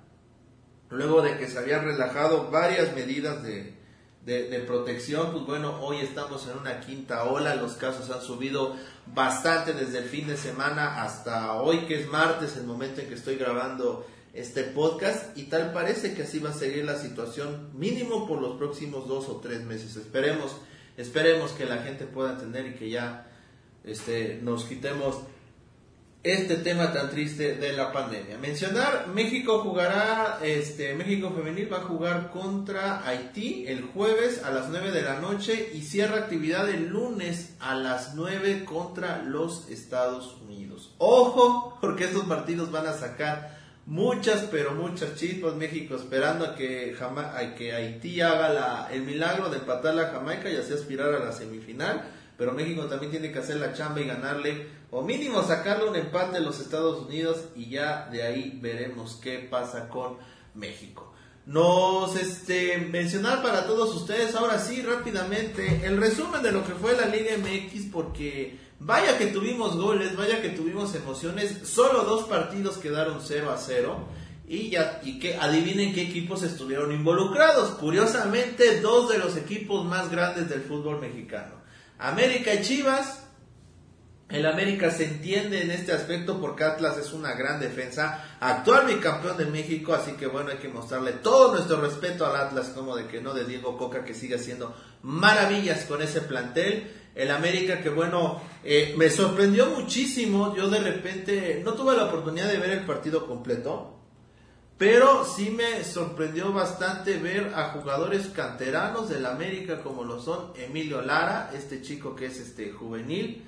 luego 0.90 1.22
de 1.22 1.36
que 1.36 1.48
se 1.48 1.58
habían 1.58 1.84
relajado 1.84 2.50
varias 2.50 2.94
medidas 2.94 3.42
de, 3.42 3.81
de, 4.24 4.60
protección, 4.60 5.32
pues 5.32 5.44
bueno, 5.44 5.80
hoy 5.80 5.98
estamos 5.98 6.46
en 6.46 6.56
una 6.56 6.80
quinta 6.80 7.24
ola, 7.24 7.56
los 7.56 7.72
casos 7.72 8.08
han 8.10 8.22
subido 8.22 8.76
bastante 9.06 9.72
desde 9.72 9.98
el 9.98 10.04
fin 10.04 10.28
de 10.28 10.36
semana 10.36 11.02
hasta 11.02 11.60
hoy 11.60 11.86
que 11.86 12.00
es 12.00 12.08
martes, 12.08 12.56
el 12.56 12.64
momento 12.64 13.00
en 13.00 13.08
que 13.08 13.14
estoy 13.14 13.34
grabando 13.36 14.06
este 14.32 14.62
podcast 14.62 15.36
y 15.36 15.44
tal 15.44 15.72
parece 15.72 16.14
que 16.14 16.22
así 16.22 16.38
va 16.38 16.50
a 16.50 16.54
seguir 16.54 16.84
la 16.84 16.98
situación 16.98 17.70
mínimo 17.74 18.28
por 18.28 18.40
los 18.40 18.56
próximos 18.56 19.08
dos 19.08 19.28
o 19.28 19.40
tres 19.40 19.62
meses. 19.64 19.96
Esperemos, 19.96 20.56
esperemos 20.96 21.50
que 21.50 21.66
la 21.66 21.78
gente 21.78 22.06
pueda 22.06 22.32
entender 22.32 22.66
y 22.68 22.74
que 22.74 22.90
ya 22.90 23.28
este, 23.84 24.38
nos 24.40 24.64
quitemos 24.64 25.18
este 26.24 26.56
tema 26.56 26.92
tan 26.92 27.10
triste 27.10 27.56
de 27.56 27.72
la 27.72 27.90
pandemia. 27.90 28.38
Mencionar, 28.38 29.08
México 29.08 29.58
jugará, 29.58 30.38
este, 30.42 30.94
México 30.94 31.32
Femenil 31.34 31.72
va 31.72 31.78
a 31.78 31.84
jugar 31.84 32.30
contra 32.30 33.04
Haití 33.04 33.64
el 33.66 33.82
jueves 33.82 34.42
a 34.44 34.50
las 34.50 34.68
9 34.68 34.92
de 34.92 35.02
la 35.02 35.18
noche 35.18 35.72
y 35.74 35.82
cierra 35.82 36.18
actividad 36.18 36.68
el 36.68 36.88
lunes 36.88 37.54
a 37.58 37.74
las 37.74 38.14
9 38.14 38.64
contra 38.64 39.22
los 39.22 39.68
Estados 39.68 40.36
Unidos. 40.46 40.94
Ojo, 40.98 41.76
porque 41.80 42.04
estos 42.04 42.24
partidos 42.26 42.70
van 42.70 42.86
a 42.86 42.92
sacar 42.92 43.58
muchas, 43.86 44.42
pero 44.42 44.74
muchas 44.74 45.16
chispas. 45.16 45.56
México 45.56 45.96
esperando 45.96 46.44
a 46.44 46.54
que, 46.54 46.96
a 47.00 47.54
que 47.56 47.72
Haití 47.72 48.20
haga 48.20 48.48
la, 48.50 48.88
el 48.92 49.02
milagro 49.02 49.48
de 49.48 49.56
empatar 49.56 49.98
a 49.98 50.10
Jamaica 50.10 50.48
y 50.48 50.54
así 50.54 50.72
aspirar 50.72 51.12
a 51.14 51.18
la 51.18 51.32
semifinal 51.32 52.04
pero 52.42 52.54
México 52.54 52.86
también 52.86 53.12
tiene 53.12 53.30
que 53.30 53.38
hacer 53.38 53.56
la 53.56 53.72
chamba 53.72 54.00
y 54.00 54.06
ganarle, 54.06 54.66
o 54.92 55.00
mínimo 55.02 55.42
sacarle 55.42 55.88
un 55.88 55.96
empate 55.96 56.36
a 56.36 56.40
los 56.40 56.60
Estados 56.60 57.06
Unidos 57.06 57.46
y 57.56 57.70
ya 57.70 58.08
de 58.12 58.22
ahí 58.22 58.58
veremos 58.60 59.18
qué 59.22 59.38
pasa 59.38 59.88
con 59.88 60.18
México. 60.54 61.12
Nos 61.46 62.14
este 62.14 62.76
mencionar 62.76 63.42
para 63.42 63.66
todos 63.66 63.96
ustedes 63.96 64.34
ahora 64.36 64.58
sí 64.58 64.82
rápidamente 64.82 65.80
el 65.84 65.96
resumen 65.96 66.42
de 66.42 66.52
lo 66.52 66.64
que 66.64 66.74
fue 66.74 66.94
la 66.94 67.06
Liga 67.06 67.32
MX 67.38 67.86
porque 67.90 68.58
vaya 68.78 69.16
que 69.16 69.26
tuvimos 69.28 69.76
goles, 69.76 70.14
vaya 70.14 70.42
que 70.42 70.50
tuvimos 70.50 70.94
emociones, 70.94 71.60
solo 71.64 72.04
dos 72.04 72.24
partidos 72.24 72.76
quedaron 72.76 73.20
0 73.22 73.50
a 73.50 73.56
0 73.56 74.08
y 74.46 74.68
ya 74.68 75.00
y 75.02 75.18
que 75.18 75.36
adivinen 75.36 75.94
qué 75.94 76.02
equipos 76.02 76.42
estuvieron 76.42 76.92
involucrados. 76.92 77.70
Curiosamente, 77.70 78.82
dos 78.82 79.08
de 79.08 79.16
los 79.16 79.38
equipos 79.38 79.86
más 79.86 80.10
grandes 80.10 80.50
del 80.50 80.60
fútbol 80.60 81.00
mexicano. 81.00 81.54
América 81.98 82.52
y 82.52 82.60
Chivas. 82.60 83.21
El 84.32 84.46
América 84.46 84.90
se 84.90 85.04
entiende 85.04 85.60
en 85.60 85.70
este 85.70 85.92
aspecto 85.92 86.40
porque 86.40 86.64
Atlas 86.64 86.96
es 86.96 87.12
una 87.12 87.34
gran 87.34 87.60
defensa, 87.60 88.38
actual 88.40 88.86
bicampeón 88.86 89.36
de 89.36 89.44
México, 89.44 89.92
así 89.92 90.12
que 90.12 90.26
bueno, 90.26 90.48
hay 90.50 90.56
que 90.56 90.68
mostrarle 90.68 91.12
todo 91.12 91.52
nuestro 91.52 91.82
respeto 91.82 92.24
al 92.24 92.36
Atlas, 92.36 92.72
como 92.74 92.96
de 92.96 93.06
que 93.06 93.20
no 93.20 93.34
de 93.34 93.44
Diego 93.44 93.76
Coca, 93.76 94.06
que 94.06 94.14
sigue 94.14 94.36
haciendo 94.36 94.74
maravillas 95.02 95.84
con 95.84 96.00
ese 96.00 96.22
plantel. 96.22 96.90
El 97.14 97.30
América 97.30 97.82
que 97.82 97.90
bueno, 97.90 98.40
eh, 98.64 98.94
me 98.96 99.10
sorprendió 99.10 99.66
muchísimo, 99.66 100.56
yo 100.56 100.70
de 100.70 100.80
repente 100.80 101.60
no 101.62 101.74
tuve 101.74 101.94
la 101.94 102.06
oportunidad 102.06 102.48
de 102.48 102.56
ver 102.56 102.70
el 102.70 102.86
partido 102.86 103.26
completo, 103.26 103.98
Pero 104.78 105.26
sí 105.26 105.50
me 105.50 105.84
sorprendió 105.84 106.54
bastante 106.54 107.18
ver 107.18 107.52
a 107.54 107.68
jugadores 107.72 108.28
canteranos 108.28 109.10
del 109.10 109.26
América 109.26 109.82
como 109.82 110.04
lo 110.04 110.18
son 110.18 110.52
Emilio 110.56 111.02
Lara, 111.02 111.50
este 111.54 111.82
chico 111.82 112.16
que 112.16 112.26
es 112.26 112.40
este 112.40 112.72
juvenil. 112.72 113.46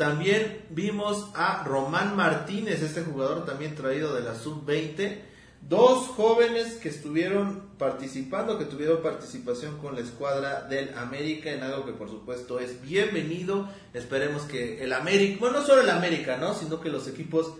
También 0.00 0.62
vimos 0.70 1.28
a 1.34 1.62
Román 1.62 2.16
Martínez, 2.16 2.80
este 2.80 3.02
jugador 3.02 3.44
también 3.44 3.74
traído 3.74 4.14
de 4.14 4.22
la 4.22 4.34
sub-20. 4.34 5.18
Dos 5.68 6.06
jóvenes 6.06 6.76
que 6.76 6.88
estuvieron 6.88 7.68
participando, 7.76 8.56
que 8.56 8.64
tuvieron 8.64 9.02
participación 9.02 9.76
con 9.76 9.96
la 9.96 10.00
escuadra 10.00 10.62
del 10.62 10.96
América 10.96 11.50
en 11.50 11.62
algo 11.62 11.84
que 11.84 11.92
por 11.92 12.08
supuesto 12.08 12.60
es 12.60 12.80
bienvenido. 12.80 13.68
Esperemos 13.92 14.44
que 14.44 14.82
el 14.82 14.94
América, 14.94 15.36
bueno, 15.38 15.60
no 15.60 15.66
solo 15.66 15.82
el 15.82 15.90
América, 15.90 16.38
¿no? 16.38 16.54
Sino 16.54 16.80
que 16.80 16.88
los 16.88 17.06
equipos 17.06 17.52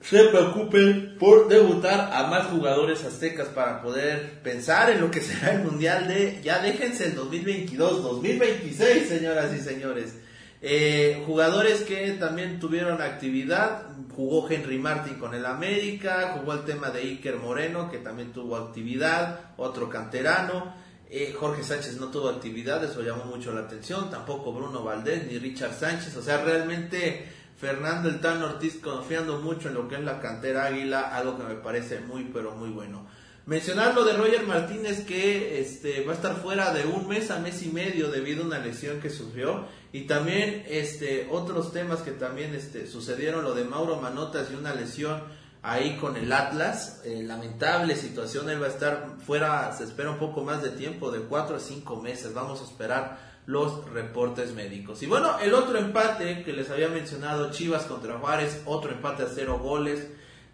se 0.00 0.22
preocupen 0.26 1.16
por 1.18 1.48
debutar 1.48 2.12
a 2.12 2.28
más 2.28 2.46
jugadores 2.46 3.02
aztecas 3.02 3.48
para 3.48 3.82
poder 3.82 4.40
pensar 4.44 4.88
en 4.90 5.00
lo 5.00 5.10
que 5.10 5.20
será 5.20 5.54
el 5.54 5.64
Mundial 5.64 6.06
de, 6.06 6.40
ya 6.44 6.62
déjense 6.62 7.06
el 7.06 7.16
2022, 7.16 8.04
2026, 8.04 9.08
señoras 9.08 9.52
y 9.52 9.58
señores. 9.58 10.14
Eh, 10.62 11.22
jugadores 11.26 11.82
que 11.82 12.12
también 12.12 12.60
tuvieron 12.60 13.00
actividad, 13.00 13.86
jugó 14.14 14.48
Henry 14.48 14.78
Martin 14.78 15.14
con 15.14 15.34
el 15.34 15.46
América, 15.46 16.36
jugó 16.38 16.52
el 16.52 16.64
tema 16.64 16.90
de 16.90 17.00
Iker 17.00 17.36
Moreno, 17.36 17.90
que 17.90 17.98
también 17.98 18.32
tuvo 18.32 18.56
actividad, 18.56 19.52
otro 19.56 19.88
canterano. 19.88 20.74
Eh, 21.08 21.34
Jorge 21.36 21.64
Sánchez 21.64 21.98
no 21.98 22.08
tuvo 22.08 22.28
actividad, 22.28 22.84
eso 22.84 23.00
llamó 23.02 23.24
mucho 23.24 23.52
la 23.52 23.62
atención, 23.62 24.10
tampoco 24.10 24.52
Bruno 24.52 24.84
Valdés 24.84 25.26
ni 25.26 25.38
Richard 25.38 25.74
Sánchez, 25.74 26.14
o 26.16 26.22
sea, 26.22 26.44
realmente 26.44 27.26
Fernando 27.58 28.08
el 28.08 28.20
Tan 28.20 28.42
Ortiz 28.42 28.76
confiando 28.80 29.38
mucho 29.38 29.68
en 29.68 29.74
lo 29.74 29.88
que 29.88 29.96
es 29.96 30.02
la 30.02 30.20
cantera 30.20 30.66
Águila, 30.66 31.16
algo 31.16 31.36
que 31.36 31.44
me 31.44 31.54
parece 31.54 32.00
muy 32.00 32.24
pero 32.32 32.52
muy 32.52 32.70
bueno. 32.70 33.06
Mencionar 33.46 33.94
lo 33.94 34.04
de 34.04 34.12
Roger 34.12 34.46
Martínez 34.46 35.04
que 35.04 35.60
este, 35.60 36.04
va 36.04 36.12
a 36.12 36.14
estar 36.14 36.36
fuera 36.36 36.72
de 36.72 36.84
un 36.84 37.08
mes 37.08 37.30
a 37.30 37.40
mes 37.40 37.62
y 37.62 37.70
medio 37.70 38.08
debido 38.08 38.44
a 38.44 38.46
una 38.46 38.58
lesión 38.60 39.00
que 39.00 39.10
sufrió 39.10 39.66
y 39.92 40.02
también 40.02 40.64
este, 40.68 41.28
otros 41.30 41.72
temas 41.72 42.00
que 42.00 42.12
también 42.12 42.54
este, 42.54 42.86
sucedieron, 42.86 43.44
lo 43.44 43.54
de 43.54 43.64
Mauro 43.64 43.96
Manotas 43.96 44.48
y 44.50 44.54
una 44.54 44.74
lesión 44.74 45.22
ahí 45.62 45.96
con 45.96 46.16
el 46.16 46.32
Atlas, 46.32 47.02
eh, 47.04 47.22
lamentable 47.22 47.96
situación, 47.96 48.48
él 48.48 48.62
va 48.62 48.66
a 48.66 48.70
estar 48.70 49.16
fuera, 49.26 49.72
se 49.76 49.84
espera 49.84 50.10
un 50.10 50.18
poco 50.18 50.42
más 50.42 50.62
de 50.62 50.70
tiempo, 50.70 51.10
de 51.10 51.20
cuatro 51.20 51.56
a 51.56 51.60
cinco 51.60 51.96
meses, 51.96 52.32
vamos 52.32 52.60
a 52.60 52.64
esperar 52.64 53.30
los 53.46 53.90
reportes 53.90 54.52
médicos. 54.52 55.02
Y 55.02 55.06
bueno, 55.06 55.38
el 55.40 55.54
otro 55.54 55.76
empate 55.76 56.44
que 56.44 56.52
les 56.52 56.70
había 56.70 56.88
mencionado, 56.88 57.50
Chivas 57.50 57.84
contra 57.84 58.18
Juárez, 58.18 58.62
otro 58.64 58.92
empate 58.92 59.24
a 59.24 59.28
cero 59.34 59.58
goles. 59.60 60.06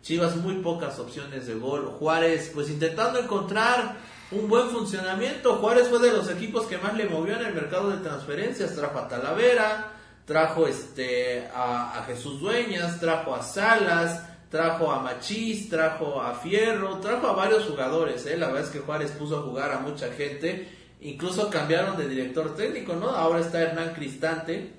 Chivas 0.02 0.36
muy 0.36 0.54
pocas 0.56 0.98
opciones 0.98 1.46
de 1.46 1.54
gol. 1.56 1.86
Juárez 1.98 2.50
pues 2.54 2.70
intentando 2.70 3.18
encontrar 3.18 3.96
un 4.30 4.48
buen 4.48 4.70
funcionamiento. 4.70 5.56
Juárez 5.56 5.88
fue 5.88 5.98
de 5.98 6.12
los 6.12 6.30
equipos 6.30 6.66
que 6.66 6.78
más 6.78 6.94
le 6.96 7.08
movió 7.08 7.36
en 7.36 7.46
el 7.46 7.54
mercado 7.54 7.90
de 7.90 7.98
transferencias. 7.98 8.74
Trajo 8.74 8.98
a 8.98 9.08
Talavera, 9.08 9.92
trajo 10.24 10.66
este 10.66 11.48
a, 11.54 12.04
Jesús 12.06 12.40
Dueñas, 12.40 13.00
trajo 13.00 13.34
a 13.34 13.42
Salas, 13.42 14.24
trajo 14.50 14.90
a 14.90 15.00
Machís, 15.00 15.68
trajo 15.68 16.20
a 16.20 16.34
Fierro, 16.34 16.98
trajo 16.98 17.26
a 17.28 17.32
varios 17.32 17.64
jugadores. 17.64 18.26
¿eh? 18.26 18.36
La 18.36 18.46
verdad 18.46 18.64
es 18.64 18.70
que 18.70 18.80
Juárez 18.80 19.12
puso 19.12 19.38
a 19.38 19.42
jugar 19.42 19.72
a 19.72 19.78
mucha 19.78 20.12
gente 20.12 20.76
Incluso 21.00 21.50
cambiaron 21.50 21.96
de 21.96 22.08
director 22.08 22.56
técnico, 22.56 22.94
¿no? 22.94 23.10
Ahora 23.10 23.40
está 23.40 23.60
Hernán 23.60 23.94
Cristante. 23.94 24.72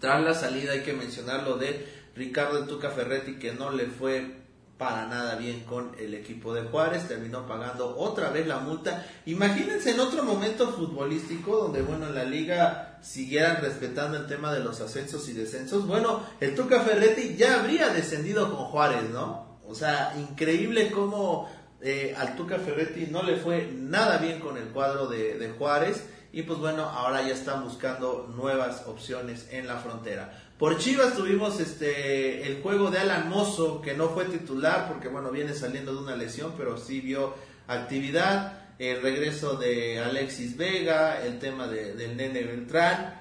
Tras 0.00 0.22
la 0.22 0.34
salida 0.34 0.72
hay 0.72 0.82
que 0.82 0.94
mencionarlo 0.94 1.58
de 1.58 1.86
Ricardo 2.16 2.66
Tuca 2.66 2.90
Ferretti 2.90 3.38
que 3.38 3.52
no 3.52 3.70
le 3.70 3.86
fue 3.86 4.37
para 4.78 5.06
nada 5.06 5.34
bien 5.34 5.64
con 5.64 5.92
el 5.98 6.14
equipo 6.14 6.54
de 6.54 6.62
Juárez, 6.62 7.08
terminó 7.08 7.46
pagando 7.46 7.96
otra 7.98 8.30
vez 8.30 8.46
la 8.46 8.60
multa. 8.60 9.04
Imagínense 9.26 9.90
en 9.90 10.00
otro 10.00 10.22
momento 10.22 10.68
futbolístico 10.72 11.56
donde, 11.56 11.82
bueno, 11.82 12.06
en 12.06 12.14
la 12.14 12.24
liga 12.24 12.98
siguieran 13.02 13.60
respetando 13.60 14.16
el 14.16 14.26
tema 14.26 14.52
de 14.52 14.60
los 14.60 14.80
ascensos 14.80 15.28
y 15.28 15.32
descensos. 15.32 15.86
Bueno, 15.86 16.22
el 16.40 16.54
Tuca 16.54 16.80
Ferretti 16.80 17.34
ya 17.36 17.60
habría 17.60 17.88
descendido 17.88 18.48
con 18.54 18.66
Juárez, 18.66 19.10
¿no? 19.10 19.58
O 19.66 19.74
sea, 19.74 20.14
increíble 20.16 20.90
cómo 20.90 21.48
eh, 21.80 22.14
al 22.16 22.34
Tuca 22.36 22.58
Ferretti 22.58 23.06
no 23.10 23.22
le 23.22 23.36
fue 23.36 23.70
nada 23.72 24.18
bien 24.18 24.40
con 24.40 24.56
el 24.56 24.68
cuadro 24.68 25.06
de, 25.06 25.54
Juárez 25.58 26.04
y 26.32 26.42
pues 26.42 26.58
bueno, 26.58 26.84
ahora 26.84 27.22
ya 27.22 27.34
están 27.34 27.64
buscando 27.64 28.32
nuevas 28.34 28.84
opciones 28.86 29.48
en 29.50 29.66
la 29.66 29.78
frontera. 29.78 30.47
Por 30.58 30.78
Chivas 30.78 31.14
tuvimos 31.14 31.60
este 31.60 32.46
el 32.46 32.62
juego 32.62 32.90
de 32.90 32.98
Alan 32.98 33.28
Mozo, 33.28 33.80
que 33.80 33.94
no 33.94 34.08
fue 34.08 34.24
titular 34.24 34.88
porque 34.88 35.08
bueno, 35.08 35.30
viene 35.30 35.54
saliendo 35.54 35.94
de 35.94 36.00
una 36.00 36.16
lesión, 36.16 36.54
pero 36.56 36.76
sí 36.76 37.00
vio 37.00 37.34
actividad, 37.68 38.74
el 38.78 39.00
regreso 39.00 39.56
de 39.56 40.00
Alexis 40.00 40.56
Vega, 40.56 41.22
el 41.24 41.38
tema 41.38 41.68
de, 41.68 41.94
del 41.94 42.16
Nene 42.16 42.42
Beltrán, 42.42 43.18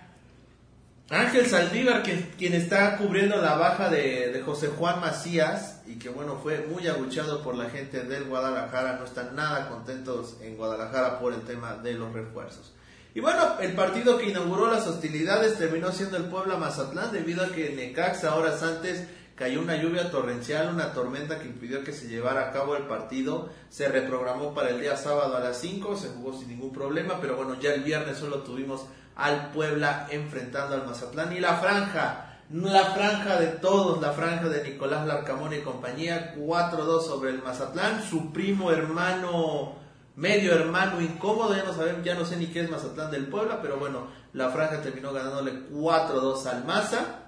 Ángel 1.10 1.46
Saldívar, 1.46 2.04
que, 2.04 2.32
quien 2.38 2.54
está 2.54 2.98
cubriendo 2.98 3.42
la 3.42 3.56
baja 3.56 3.90
de, 3.90 4.42
José 4.46 4.68
Juan 4.68 5.00
Macías 5.00 5.82
y 5.88 5.96
que 5.96 6.10
bueno, 6.10 6.40
fue 6.42 6.66
muy 6.68 6.88
aguchado 6.88 7.42
por 7.44 7.56
la 7.56 7.70
gente 7.70 8.04
del 8.04 8.26
Guadalajara, 8.26 8.98
no 8.98 9.06
están 9.06 9.36
nada 9.36 9.70
contentos 9.70 10.38
en 10.42 10.58
Guadalajara 10.58 11.20
por 11.20 11.34
el 11.34 11.42
tema 11.42 11.76
de 11.76 11.94
los 11.94 12.12
refuerzos. 12.12 12.74
Y 13.18 13.20
bueno, 13.20 13.60
el 13.60 13.74
partido 13.74 14.20
que 14.20 14.30
inauguró 14.30 14.70
las 14.70 14.86
hostilidades 14.86 15.58
terminó 15.58 15.92
siendo 15.92 16.18
el 16.18 16.26
Puebla 16.26 16.56
Mazatlán 16.58 17.12
debido 17.12 17.44
a 17.44 17.50
que 17.50 17.72
en 17.72 17.78
Necaxa 17.78 18.36
horas 18.36 18.62
antes 18.62 19.08
cayó 19.34 19.60
una 19.60 19.76
lluvia 19.76 20.12
torrencial, 20.12 20.72
una 20.72 20.94
tormenta 20.94 21.40
que 21.40 21.48
impidió 21.48 21.84
que 21.84 21.94
se 21.94 22.10
llevara 22.10 22.42
a 22.42 22.52
cabo 22.52 22.76
el 22.76 22.84
partido. 22.84 23.50
Se 23.72 23.88
reprogramó 23.88 24.54
para 24.54 24.70
el 24.70 24.80
día 24.80 24.96
sábado 24.96 25.36
a 25.36 25.40
las 25.40 25.58
5, 25.58 25.98
se 25.98 26.10
jugó 26.10 26.38
sin 26.38 26.50
ningún 26.50 26.72
problema, 26.72 27.20
pero 27.20 27.36
bueno, 27.36 27.60
ya 27.60 27.74
el 27.74 27.82
viernes 27.82 28.20
solo 28.20 28.44
tuvimos 28.44 28.86
al 29.16 29.50
Puebla 29.50 30.06
enfrentando 30.12 30.76
al 30.76 30.86
Mazatlán. 30.86 31.36
Y 31.36 31.40
la 31.40 31.56
franja, 31.56 32.38
la 32.52 32.86
franja 32.92 33.40
de 33.40 33.48
todos, 33.48 34.00
la 34.00 34.12
franja 34.12 34.48
de 34.48 34.62
Nicolás 34.62 35.08
Larcamón 35.08 35.56
y 35.56 35.62
compañía, 35.62 36.36
4-2 36.38 37.02
sobre 37.02 37.32
el 37.32 37.42
Mazatlán. 37.42 38.04
Su 38.04 38.32
primo 38.32 38.70
hermano, 38.70 39.87
medio 40.18 40.54
hermano 40.54 41.00
incómodo, 41.00 41.56
ya 41.56 41.64
no 41.64 41.74
sabemos, 41.74 42.04
ya 42.04 42.16
no 42.16 42.26
sé 42.26 42.36
ni 42.36 42.48
qué 42.48 42.62
es 42.62 42.70
Mazatlán 42.70 43.10
del 43.10 43.28
Puebla, 43.28 43.62
pero 43.62 43.78
bueno, 43.78 44.08
la 44.34 44.50
franja 44.50 44.82
terminó 44.82 45.14
ganándole 45.14 45.70
4-2 45.72 46.46
al 46.48 46.66
Maza. 46.66 47.24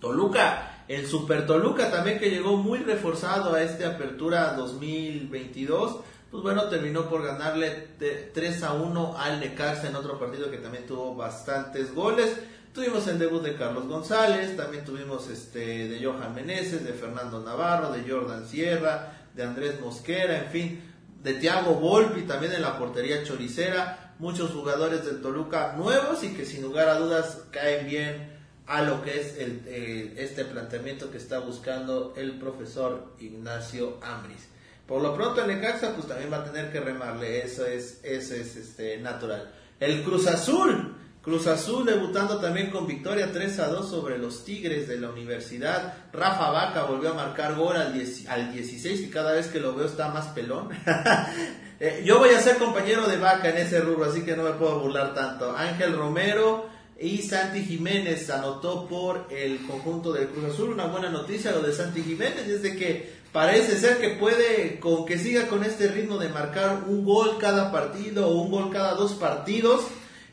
Toluca, 0.00 0.84
el 0.88 1.06
Super 1.06 1.46
Toluca 1.46 1.90
también 1.90 2.18
que 2.18 2.30
llegó 2.30 2.56
muy 2.56 2.78
reforzado 2.78 3.54
a 3.54 3.62
esta 3.62 3.88
apertura 3.88 4.54
2022 4.54 6.00
pues 6.30 6.42
bueno, 6.42 6.68
terminó 6.68 7.08
por 7.08 7.22
ganarle 7.24 7.88
3 8.34 8.62
a 8.64 8.72
1 8.74 9.16
al 9.16 9.40
Necaxa 9.40 9.88
en 9.88 9.96
otro 9.96 10.18
partido 10.18 10.50
que 10.50 10.58
también 10.58 10.84
tuvo 10.86 11.14
bastantes 11.14 11.94
goles. 11.94 12.36
Tuvimos 12.74 13.06
el 13.06 13.18
debut 13.18 13.42
de 13.42 13.54
Carlos 13.54 13.86
González, 13.86 14.56
también 14.56 14.84
tuvimos 14.84 15.28
este 15.30 15.88
de 15.88 16.04
Johan 16.04 16.34
Meneses, 16.34 16.84
de 16.84 16.92
Fernando 16.92 17.40
Navarro, 17.40 17.90
de 17.90 18.10
Jordan 18.10 18.46
Sierra, 18.46 19.12
de 19.34 19.44
Andrés 19.44 19.80
Mosquera, 19.80 20.36
en 20.36 20.50
fin, 20.50 20.94
de 21.22 21.34
Thiago 21.34 21.74
Volpi 21.74 22.22
también 22.22 22.52
en 22.52 22.62
la 22.62 22.78
portería 22.78 23.24
choricera, 23.24 24.14
muchos 24.18 24.52
jugadores 24.52 25.04
del 25.04 25.20
Toluca 25.20 25.74
nuevos 25.76 26.22
y 26.24 26.34
que 26.34 26.44
sin 26.44 26.62
lugar 26.62 26.88
a 26.88 26.98
dudas 26.98 27.42
caen 27.50 27.86
bien 27.86 28.36
a 28.66 28.82
lo 28.82 29.02
que 29.02 29.20
es 29.20 29.38
el, 29.38 29.62
eh, 29.66 30.14
este 30.18 30.44
planteamiento 30.44 31.10
que 31.10 31.18
está 31.18 31.38
buscando 31.38 32.14
el 32.16 32.38
profesor 32.38 33.14
Ignacio 33.20 33.98
Ambris. 34.02 34.48
Por 34.86 35.02
lo 35.02 35.14
pronto 35.14 35.42
el 35.42 35.48
Necaxa 35.48 35.94
pues 35.94 36.06
también 36.06 36.32
va 36.32 36.38
a 36.38 36.44
tener 36.44 36.70
que 36.70 36.80
remarle, 36.80 37.44
eso 37.44 37.66
es, 37.66 38.00
eso 38.02 38.34
es 38.34 38.56
este, 38.56 38.98
natural. 38.98 39.52
El 39.80 40.02
Cruz 40.02 40.26
Azul, 40.26 40.96
Cruz 41.26 41.48
Azul 41.48 41.84
debutando 41.84 42.38
también 42.38 42.70
con 42.70 42.86
victoria 42.86 43.32
3 43.32 43.58
a 43.58 43.66
2 43.66 43.90
sobre 43.90 44.16
los 44.16 44.44
Tigres 44.44 44.86
de 44.86 45.00
la 45.00 45.10
Universidad. 45.10 45.94
Rafa 46.12 46.52
Vaca 46.52 46.84
volvió 46.84 47.10
a 47.10 47.14
marcar 47.14 47.56
gol 47.56 47.76
al, 47.76 47.92
16 47.92 49.00
y 49.00 49.10
cada 49.10 49.32
vez 49.32 49.48
que 49.48 49.58
lo 49.58 49.74
veo 49.74 49.86
está 49.86 50.08
más 50.08 50.28
pelón. 50.28 50.68
Eh, 51.78 52.04
yo 52.06 52.18
voy 52.18 52.30
a 52.30 52.40
ser 52.40 52.56
compañero 52.56 53.06
de 53.06 53.18
Vaca 53.18 53.50
en 53.50 53.58
ese 53.58 53.82
rubro, 53.82 54.06
así 54.06 54.22
que 54.22 54.34
no 54.34 54.44
me 54.44 54.52
puedo 54.52 54.80
burlar 54.80 55.12
tanto. 55.12 55.54
Ángel 55.54 55.94
Romero 55.94 56.70
y 56.98 57.18
Santi 57.18 57.62
Jiménez 57.64 58.30
anotó 58.30 58.88
por 58.88 59.26
el 59.28 59.60
conjunto 59.66 60.10
del 60.10 60.28
Cruz 60.28 60.54
Azul. 60.54 60.70
Una 60.70 60.86
buena 60.86 61.10
noticia 61.10 61.52
lo 61.52 61.60
de 61.60 61.74
Santi 61.74 62.00
Jiménez 62.02 62.48
es 62.48 62.62
de 62.62 62.76
que 62.76 63.12
parece 63.30 63.78
ser 63.78 63.98
que 63.98 64.16
puede, 64.18 64.80
con 64.80 65.04
que 65.04 65.18
siga 65.18 65.48
con 65.48 65.64
este 65.64 65.88
ritmo 65.88 66.16
de 66.16 66.30
marcar 66.30 66.84
un 66.86 67.04
gol 67.04 67.36
cada 67.38 67.70
partido 67.70 68.26
o 68.26 68.40
un 68.40 68.50
gol 68.50 68.70
cada 68.72 68.94
dos 68.94 69.12
partidos. 69.12 69.82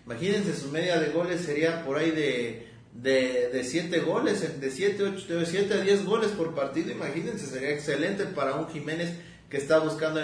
Imagínense, 0.06 0.56
su 0.56 0.70
media 0.70 1.00
de 1.00 1.10
goles 1.12 1.42
sería 1.42 1.84
por 1.86 1.98
ahí 1.98 2.12
de, 2.12 2.68
de, 2.94 3.64
siete 3.64 4.00
goles, 4.00 4.42
de 4.60 4.72
7 4.72 5.04
de 5.04 5.46
siete 5.46 5.74
a 5.74 5.78
10 5.78 6.06
goles 6.06 6.32
por 6.32 6.54
partido. 6.54 6.92
Imagínense, 6.92 7.48
sería 7.48 7.70
excelente 7.70 8.26
para 8.26 8.56
un 8.56 8.70
Jiménez 8.70 9.14
que 9.50 9.58
está 9.58 9.80
buscando 9.80 10.20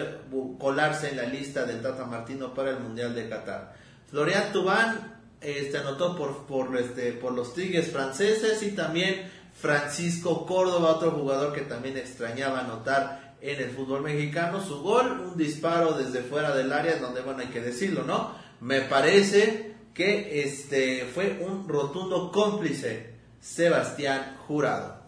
colarse 0.58 1.10
en 1.10 1.18
la 1.18 1.24
lista 1.24 1.66
del 1.66 1.82
Tata 1.82 2.06
Martino 2.06 2.54
para 2.54 2.72
el 2.72 2.80
Mundial 2.80 3.16
de 3.16 3.30
Qatar. 3.30 3.76
Florian 4.10 4.52
Tubán 4.52 5.20
este, 5.40 5.78
anotó 5.78 6.16
por, 6.16 6.46
por, 6.46 6.76
este, 6.78 7.14
por 7.14 7.34
los 7.34 7.54
Tigres 7.54 7.92
franceses 7.92 8.62
y 8.64 8.72
también 8.72 9.30
Francisco 9.54 10.46
Córdoba, 10.46 10.96
otro 10.96 11.12
jugador 11.12 11.54
que 11.54 11.62
también 11.62 11.98
extrañaba 11.98 12.62
anotar 12.62 13.36
en 13.42 13.62
el 13.62 13.70
fútbol 13.70 14.02
mexicano. 14.02 14.64
Su 14.64 14.82
gol, 14.82 15.32
un 15.32 15.38
disparo 15.38 15.94
desde 15.94 16.22
fuera 16.22 16.56
del 16.56 16.74
área, 16.74 16.98
donde, 16.98 17.22
bueno, 17.22 17.42
hay 17.42 17.48
que 17.48 17.62
decirlo, 17.62 18.04
¿no? 18.04 18.34
Me 18.62 18.82
parece 18.82 19.76
que 19.94 20.44
este 20.44 21.06
fue 21.06 21.40
un 21.42 21.68
rotundo 21.68 22.32
cómplice 22.32 23.14
Sebastián 23.40 24.38
Jurado. 24.48 25.00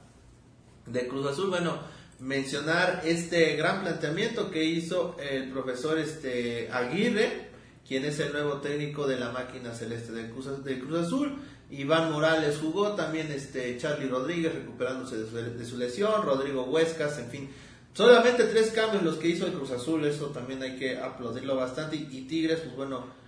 De 0.86 1.08
Cruz 1.08 1.28
Azul, 1.28 1.50
bueno, 1.50 1.80
mencionar 2.20 3.02
este 3.06 3.56
gran 3.56 3.82
planteamiento 3.82 4.50
que 4.52 4.64
hizo 4.64 5.18
el 5.20 5.50
profesor 5.52 6.00
este 6.00 6.70
Aguirre, 6.72 7.50
quien 7.86 8.06
es 8.06 8.20
el 8.20 8.32
nuevo 8.32 8.58
técnico 8.58 9.06
de 9.06 9.20
la 9.20 9.32
máquina 9.32 9.74
celeste 9.74 10.14
del 10.14 10.30
Cruz, 10.30 10.48
Cruz 10.64 11.08
Azul. 11.08 11.40
Iván 11.70 12.12
Morales 12.12 12.58
jugó, 12.62 12.96
también 12.96 13.32
este 13.32 13.78
Charlie 13.78 14.10
Rodríguez 14.10 14.54
recuperándose 14.54 15.18
de 15.18 15.66
su, 15.66 15.78
lesión, 15.78 16.24
Rodrigo 16.24 16.64
Huescas, 16.64 17.18
en 17.20 17.30
fin. 17.30 17.50
Solamente 17.94 18.46
tres 18.46 18.72
cambios 18.72 19.04
los 19.04 19.18
que 19.18 19.28
hizo 19.30 19.46
el 19.46 19.54
Cruz 19.54 19.72
Azul, 19.72 20.06
eso 20.06 20.28
también 20.28 20.62
hay 20.64 20.78
que 20.78 20.98
aplaudirlo 20.98 21.56
bastante. 21.56 21.96
y 21.96 22.22
Tigres, 22.28 22.60
pues 22.60 22.76
bueno, 22.76 23.21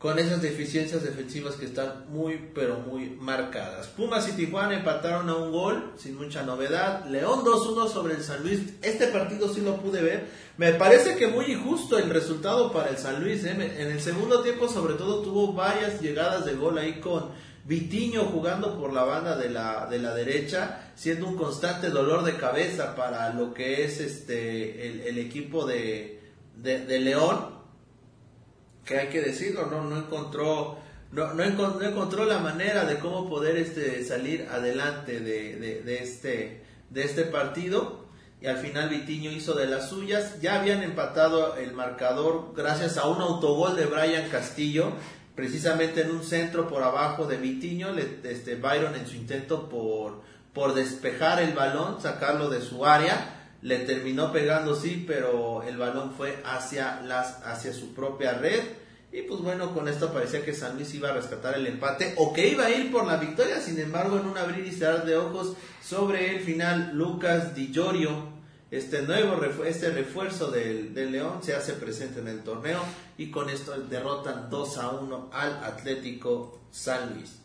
con 0.00 0.18
esas 0.18 0.40
deficiencias 0.40 1.02
defensivas 1.02 1.56
que 1.56 1.66
están 1.66 2.06
muy, 2.08 2.48
pero 2.54 2.78
muy 2.78 3.10
marcadas. 3.10 3.86
Pumas 3.88 4.26
y 4.30 4.32
Tijuana 4.32 4.76
empataron 4.76 5.28
a 5.28 5.36
un 5.36 5.52
gol, 5.52 5.92
sin 5.98 6.16
mucha 6.16 6.42
novedad. 6.42 7.04
León 7.04 7.44
2-1 7.44 7.86
sobre 7.86 8.14
el 8.14 8.22
San 8.22 8.42
Luis. 8.42 8.60
Este 8.80 9.08
partido 9.08 9.52
sí 9.52 9.60
lo 9.60 9.76
pude 9.76 10.00
ver. 10.00 10.24
Me 10.56 10.72
parece 10.72 11.16
que 11.16 11.26
muy 11.26 11.52
injusto 11.52 11.98
el 11.98 12.08
resultado 12.08 12.72
para 12.72 12.88
el 12.88 12.96
San 12.96 13.22
Luis. 13.22 13.44
¿eh? 13.44 13.50
En 13.50 13.90
el 13.90 14.00
segundo 14.00 14.40
tiempo, 14.40 14.68
sobre 14.68 14.94
todo, 14.94 15.20
tuvo 15.20 15.52
varias 15.52 16.00
llegadas 16.00 16.46
de 16.46 16.54
gol 16.54 16.78
ahí 16.78 16.98
con 16.98 17.28
Vitiño 17.66 18.22
jugando 18.24 18.80
por 18.80 18.94
la 18.94 19.04
banda 19.04 19.36
de 19.36 19.50
la, 19.50 19.86
de 19.86 19.98
la 19.98 20.14
derecha, 20.14 20.92
siendo 20.94 21.28
un 21.28 21.36
constante 21.36 21.90
dolor 21.90 22.24
de 22.24 22.38
cabeza 22.38 22.96
para 22.96 23.34
lo 23.34 23.52
que 23.52 23.84
es 23.84 24.00
este 24.00 25.08
el, 25.10 25.18
equipo 25.18 25.66
de, 25.66 26.22
de 26.56 26.98
León 27.00 27.59
que 28.90 28.98
hay 28.98 29.06
que 29.06 29.20
decirlo, 29.20 29.66
no, 29.66 29.84
no 29.84 29.96
encontró, 29.96 30.76
no, 31.12 31.32
no, 31.32 31.44
encontró, 31.44 32.24
la 32.24 32.40
manera 32.40 32.84
de 32.84 32.98
cómo 32.98 33.30
poder 33.30 33.56
este, 33.56 34.02
salir 34.04 34.48
adelante 34.50 35.20
de, 35.20 35.82
de, 35.84 35.98
este, 36.02 36.64
de 36.90 37.04
este 37.04 37.22
partido. 37.22 38.00
Y 38.42 38.48
al 38.48 38.56
final 38.56 38.88
Vitiño 38.88 39.30
hizo 39.30 39.54
de 39.54 39.68
las 39.68 39.90
suyas. 39.90 40.40
Ya 40.40 40.58
habían 40.58 40.82
empatado 40.82 41.54
el 41.54 41.72
marcador 41.72 42.52
gracias 42.56 42.96
a 42.96 43.06
un 43.06 43.22
autogol 43.22 43.76
de 43.76 43.86
Brian 43.86 44.28
Castillo, 44.28 44.90
precisamente 45.36 46.00
en 46.00 46.10
un 46.10 46.24
centro 46.24 46.66
por 46.66 46.82
abajo 46.82 47.28
de 47.28 47.36
Vitiño. 47.36 47.96
este, 47.96 48.56
Byron 48.56 48.96
en 48.96 49.06
su 49.06 49.14
intento 49.14 49.68
por, 49.68 50.22
por 50.52 50.74
despejar 50.74 51.40
el 51.40 51.52
balón, 51.52 52.00
sacarlo 52.00 52.50
de 52.50 52.60
su 52.60 52.84
área 52.84 53.36
le 53.62 53.80
terminó 53.80 54.32
pegando 54.32 54.74
sí, 54.74 55.04
pero 55.06 55.62
el 55.62 55.76
balón 55.76 56.14
fue 56.14 56.42
hacia 56.46 57.02
las 57.02 57.46
hacia 57.46 57.74
su 57.74 57.92
propia 57.92 58.32
red 58.32 58.79
y 59.12 59.22
pues 59.22 59.40
bueno, 59.40 59.74
con 59.74 59.88
esto 59.88 60.12
parecía 60.12 60.44
que 60.44 60.54
San 60.54 60.76
Luis 60.76 60.94
iba 60.94 61.10
a 61.10 61.14
rescatar 61.14 61.54
el 61.56 61.66
empate 61.66 62.14
o 62.16 62.32
que 62.32 62.48
iba 62.48 62.66
a 62.66 62.70
ir 62.70 62.92
por 62.92 63.06
la 63.06 63.16
victoria, 63.16 63.60
sin 63.60 63.78
embargo, 63.80 64.18
en 64.18 64.26
un 64.26 64.38
abrir 64.38 64.64
y 64.64 64.72
cerrar 64.72 65.04
de 65.04 65.16
ojos 65.16 65.56
sobre 65.82 66.36
el 66.36 66.40
final 66.40 66.92
Lucas 66.94 67.54
Di 67.54 67.72
Giorgio, 67.72 68.28
este 68.70 69.02
nuevo 69.02 69.42
este 69.64 69.90
refuerzo 69.90 70.52
del, 70.52 70.94
del, 70.94 71.10
León 71.10 71.42
se 71.42 71.56
hace 71.56 71.72
presente 71.72 72.20
en 72.20 72.28
el 72.28 72.44
torneo 72.44 72.80
y 73.18 73.30
con 73.32 73.50
esto 73.50 73.72
derrotan 73.72 74.48
2 74.48 74.78
a 74.78 74.90
1 74.90 75.30
al 75.32 75.64
Atlético 75.64 76.60
San 76.70 77.14
Luis. 77.14 77.40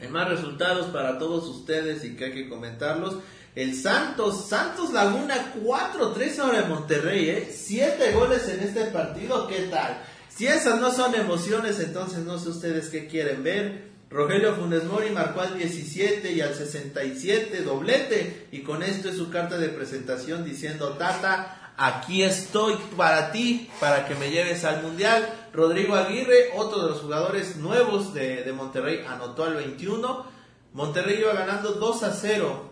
Hay 0.00 0.08
más 0.08 0.28
resultados 0.28 0.86
para 0.86 1.18
todos 1.18 1.46
ustedes 1.46 2.04
y 2.04 2.16
que 2.16 2.26
hay 2.26 2.32
que 2.32 2.48
comentarlos. 2.48 3.18
El 3.54 3.74
Santos, 3.74 4.48
Santos 4.48 4.92
Laguna 4.92 5.54
4-3 5.60 6.38
ahora 6.38 6.60
en 6.60 6.68
Monterrey, 6.68 7.30
¿eh? 7.30 7.52
7 7.52 8.12
goles 8.12 8.48
en 8.48 8.60
este 8.60 8.84
partido, 8.86 9.48
¿qué 9.48 9.62
tal? 9.62 10.00
Si 10.28 10.46
esas 10.46 10.80
no 10.80 10.92
son 10.92 11.16
emociones, 11.16 11.80
entonces 11.80 12.20
no 12.20 12.38
sé 12.38 12.50
ustedes 12.50 12.88
qué 12.90 13.08
quieren 13.08 13.42
ver. 13.42 13.90
Rogelio 14.08 14.54
Funes 14.54 14.84
Mori 14.84 15.10
marcó 15.10 15.40
al 15.40 15.58
17 15.58 16.32
y 16.32 16.40
al 16.40 16.54
67 16.54 17.62
doblete 17.62 18.46
y 18.52 18.62
con 18.62 18.84
esto 18.84 19.08
es 19.08 19.16
su 19.16 19.30
carta 19.30 19.58
de 19.58 19.68
presentación 19.68 20.44
diciendo 20.44 20.90
Tata, 20.90 21.74
aquí 21.76 22.22
estoy 22.22 22.76
para 22.96 23.32
ti, 23.32 23.68
para 23.80 24.06
que 24.06 24.14
me 24.14 24.30
lleves 24.30 24.64
al 24.64 24.82
Mundial. 24.82 25.28
Rodrigo 25.52 25.96
Aguirre, 25.96 26.50
otro 26.56 26.82
de 26.82 26.90
los 26.90 27.00
jugadores 27.00 27.56
nuevos 27.56 28.14
de, 28.14 28.44
de 28.44 28.52
Monterrey, 28.52 29.04
anotó 29.08 29.44
al 29.44 29.56
21. 29.56 30.24
Monterrey 30.72 31.18
iba 31.20 31.32
ganando 31.32 31.72
2 31.72 32.02
a 32.04 32.12
0 32.12 32.69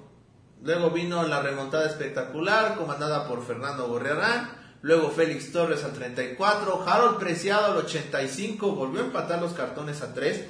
Luego 0.62 0.90
vino 0.90 1.23
la 1.23 1.40
remontada 1.40 1.87
espectacular, 1.87 2.77
comandada 2.77 3.29
por 3.29 3.47
Fernando 3.47 3.88
Gorriarán. 3.88 4.51
Luego 4.83 5.11
Félix 5.11 5.53
Torres 5.53 5.85
al 5.85 5.92
34. 5.92 6.85
Harold 6.87 7.18
Preciado 7.18 7.73
al 7.73 7.79
85. 7.79 8.73
Volvió 8.73 9.01
a 9.01 9.05
empatar 9.07 9.40
los 9.40 9.53
cartones 9.53 10.03
a 10.03 10.14
3. 10.14 10.44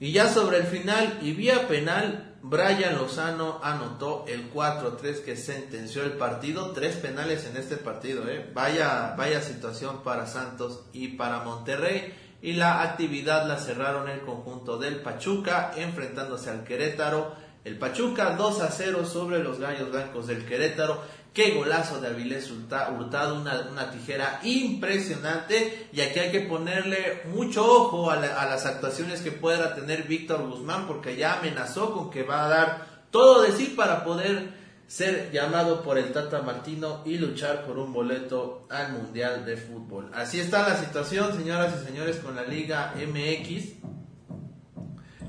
Y 0.00 0.12
ya 0.12 0.28
sobre 0.28 0.58
el 0.58 0.64
final 0.64 1.18
y 1.22 1.32
vía 1.32 1.68
penal, 1.68 2.34
Brian 2.42 2.96
Lozano 2.96 3.60
anotó 3.62 4.24
el 4.28 4.52
4-3 4.52 5.24
que 5.24 5.36
sentenció 5.36 6.02
el 6.02 6.12
partido. 6.12 6.72
Tres 6.72 6.96
penales 6.96 7.46
en 7.46 7.56
este 7.56 7.76
partido. 7.76 8.28
¿eh? 8.28 8.50
Vaya, 8.52 9.14
vaya 9.16 9.40
situación 9.40 10.02
para 10.02 10.26
Santos 10.26 10.84
y 10.92 11.08
para 11.08 11.40
Monterrey. 11.40 12.12
Y 12.42 12.54
la 12.54 12.82
actividad 12.82 13.46
la 13.46 13.58
cerraron 13.58 14.10
el 14.10 14.20
conjunto 14.20 14.76
del 14.76 15.00
Pachuca 15.00 15.72
enfrentándose 15.76 16.50
al 16.50 16.64
Querétaro 16.64 17.43
el 17.64 17.78
Pachuca 17.78 18.36
2 18.36 18.60
a 18.60 18.70
0 18.70 19.04
sobre 19.06 19.42
los 19.42 19.58
Gallos 19.58 19.90
Blancos 19.90 20.26
del 20.26 20.44
Querétaro. 20.44 21.02
Qué 21.32 21.52
golazo 21.52 22.00
de 22.00 22.08
Avilés 22.08 22.50
Hurtado, 22.50 23.34
una, 23.34 23.90
tijera 23.90 24.40
impresionante. 24.44 25.88
Y 25.92 26.00
aquí 26.00 26.20
hay 26.20 26.30
que 26.30 26.42
ponerle 26.42 27.22
mucho 27.24 27.64
ojo 27.64 28.10
a, 28.10 28.16
las 28.16 28.66
actuaciones 28.66 29.20
que 29.20 29.32
pueda 29.32 29.74
tener 29.74 30.04
Víctor 30.04 30.46
Guzmán, 30.48 30.86
porque 30.86 31.16
ya 31.16 31.38
amenazó 31.38 31.92
con 31.92 32.10
que 32.10 32.22
va 32.22 32.44
a 32.44 32.48
dar 32.48 32.86
todo 33.10 33.42
de 33.42 33.52
sí 33.52 33.74
para 33.76 34.04
poder 34.04 34.62
ser 34.86 35.32
llamado 35.32 35.82
por 35.82 35.98
el 35.98 36.12
Tata 36.12 36.42
Martino 36.42 37.02
y 37.04 37.16
luchar 37.16 37.64
por 37.64 37.78
un 37.78 37.92
boleto 37.92 38.66
al 38.70 38.92
Mundial 38.92 39.44
de 39.44 39.56
Fútbol. 39.56 40.10
Así 40.14 40.38
está 40.38 40.68
la 40.68 40.76
situación, 40.76 41.34
señoras 41.36 41.74
y 41.80 41.86
señores, 41.86 42.18
con 42.18 42.36
la 42.36 42.44
Liga 42.44 42.94
MX. 42.94 44.03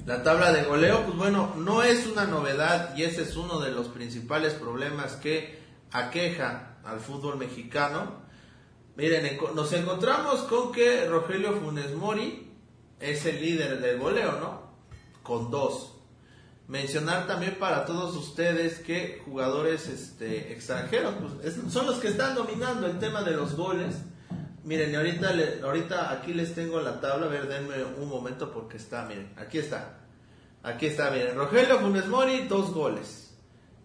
La 0.06 0.22
tabla 0.22 0.54
de 0.54 0.64
goleo, 0.66 1.04
pues 1.04 1.18
bueno, 1.18 1.56
no 1.58 1.82
es 1.82 2.06
una 2.06 2.26
novedad 2.26 2.96
y 2.96 3.02
ese 3.02 3.24
es 3.24 3.36
uno 3.36 3.60
de 3.60 3.72
los 3.72 3.88
principales 3.88 4.54
problemas 4.54 5.14
que 5.14 5.60
aqueja 5.92 6.78
al 6.84 7.00
fútbol 7.00 7.38
mexicano. 7.38 8.22
Miren, 8.96 9.40
nos 9.56 9.74
encontramos 9.74 10.42
con 10.42 10.72
que 10.72 11.08
Rogelio 11.08 11.54
Funes 11.54 11.96
Mori 11.96 12.52
es 13.00 13.26
el 13.26 13.42
líder 13.42 13.82
del 13.82 13.98
goleo, 13.98 14.34
¿no? 14.34 14.76
Con 15.24 15.50
dos. 15.50 15.96
Mencionar 16.68 17.26
también 17.26 17.56
para 17.56 17.84
todos 17.86 18.16
ustedes 18.16 18.78
que 18.80 19.24
jugadores 19.26 19.88
este, 19.88 20.54
extranjeros 20.54 21.16
pues, 21.16 21.56
son 21.74 21.88
los 21.88 21.98
que 21.98 22.10
están 22.10 22.36
dominando 22.36 22.86
el 22.86 23.00
tema 23.00 23.24
de 23.24 23.32
los 23.32 23.56
goles. 23.56 23.96
Miren, 24.66 24.96
ahorita, 24.96 25.32
ahorita 25.64 26.12
aquí 26.12 26.34
les 26.34 26.56
tengo 26.56 26.82
la 26.82 27.00
tabla, 27.00 27.28
a 27.28 27.30
ver, 27.30 27.48
denme 27.48 27.84
un 27.84 28.10
momento 28.10 28.52
porque 28.52 28.78
está, 28.78 29.06
miren, 29.06 29.32
aquí 29.38 29.60
está. 29.60 30.00
Aquí 30.64 30.88
está, 30.88 31.12
miren, 31.12 31.36
Rogelio 31.36 31.80
Funes 31.80 32.08
Mori, 32.08 32.48
dos 32.48 32.74
goles. 32.74 33.26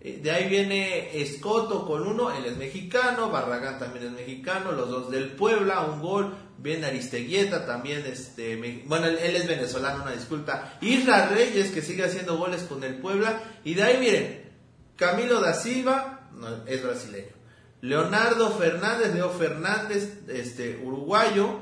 Eh, 0.00 0.20
de 0.22 0.30
ahí 0.30 0.48
viene 0.48 1.20
Escoto 1.20 1.86
con 1.86 2.06
uno, 2.06 2.32
él 2.32 2.46
es 2.46 2.56
mexicano, 2.56 3.28
Barragán 3.28 3.78
también 3.78 4.06
es 4.06 4.12
mexicano, 4.12 4.72
los 4.72 4.88
dos 4.88 5.10
del 5.10 5.32
Puebla, 5.32 5.82
un 5.82 6.00
gol, 6.00 6.34
viene 6.56 6.86
Aristeguieta 6.86 7.66
también, 7.66 8.06
este, 8.06 8.56
bueno, 8.86 9.06
él, 9.06 9.36
es 9.36 9.46
venezolano, 9.46 10.02
una 10.02 10.12
disculpa, 10.12 10.78
Isra 10.80 11.28
Reyes 11.28 11.72
que 11.72 11.82
sigue 11.82 12.04
haciendo 12.04 12.38
goles 12.38 12.62
con 12.62 12.82
el 12.82 12.94
Puebla, 12.94 13.42
y 13.62 13.74
de 13.74 13.82
ahí 13.82 13.98
miren, 13.98 14.50
Camilo 14.96 15.42
da 15.42 15.52
Silva, 15.52 16.30
es 16.66 16.82
brasileño, 16.82 17.34
Leonardo 17.82 18.50
Fernández, 18.50 19.14
Leo 19.14 19.30
Fernández, 19.30 20.28
este, 20.28 20.80
uruguayo, 20.84 21.60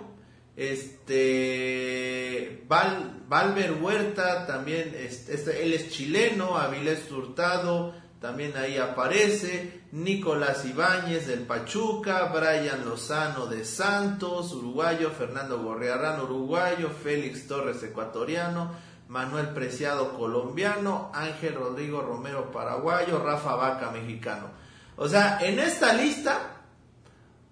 este, 0.56 2.64
Val, 2.66 3.22
Valver 3.28 3.74
Huerta, 3.80 4.44
también, 4.46 4.96
este, 4.96 5.62
él 5.62 5.72
es 5.72 5.90
chileno, 5.90 6.58
Avilés 6.58 7.08
Hurtado, 7.10 7.94
también 8.20 8.56
ahí 8.56 8.78
aparece, 8.78 9.82
Nicolás 9.92 10.64
Ibáñez 10.64 11.28
del 11.28 11.42
Pachuca, 11.42 12.32
Brian 12.34 12.84
Lozano 12.84 13.46
de 13.46 13.64
Santos, 13.64 14.52
uruguayo, 14.52 15.10
Fernando 15.10 15.62
Gorriarán, 15.62 16.20
uruguayo, 16.20 16.90
Félix 16.90 17.46
Torres, 17.46 17.80
ecuatoriano, 17.84 18.72
Manuel 19.06 19.50
Preciado, 19.50 20.18
colombiano, 20.18 21.12
Ángel 21.14 21.54
Rodrigo 21.54 22.02
Romero, 22.02 22.50
paraguayo, 22.50 23.22
Rafa 23.22 23.54
Vaca, 23.54 23.92
mexicano. 23.92 24.67
O 25.00 25.08
sea, 25.08 25.38
en 25.40 25.60
esta 25.60 25.92
lista, 25.92 26.56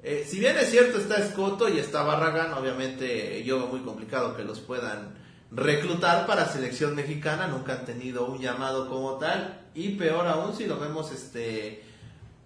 eh, 0.03 0.27
si 0.29 0.41
bien 0.41 0.59
es 0.59 0.69
cierto 0.69 0.99
está 0.99 1.19
Escoto 1.19 1.69
y 1.69 1.79
está 1.79 2.03
Barragán, 2.03 2.53
obviamente 2.53 3.45
yo 3.45 3.59
veo 3.59 3.69
muy 3.69 3.81
complicado 3.81 4.37
que 4.37 4.43
los 4.43 4.59
puedan 4.59 5.15
reclutar 5.53 6.27
para 6.27 6.47
selección 6.47 6.97
mexicana, 6.97 7.47
nunca 7.47 7.75
han 7.75 7.85
tenido 7.85 8.27
un 8.27 8.41
llamado 8.41 8.89
como 8.89 9.19
tal 9.19 9.61
y 9.75 9.91
peor 9.91 10.27
aún 10.27 10.57
si 10.57 10.67
lo 10.67 10.81
vemos 10.81 11.13
este 11.13 11.85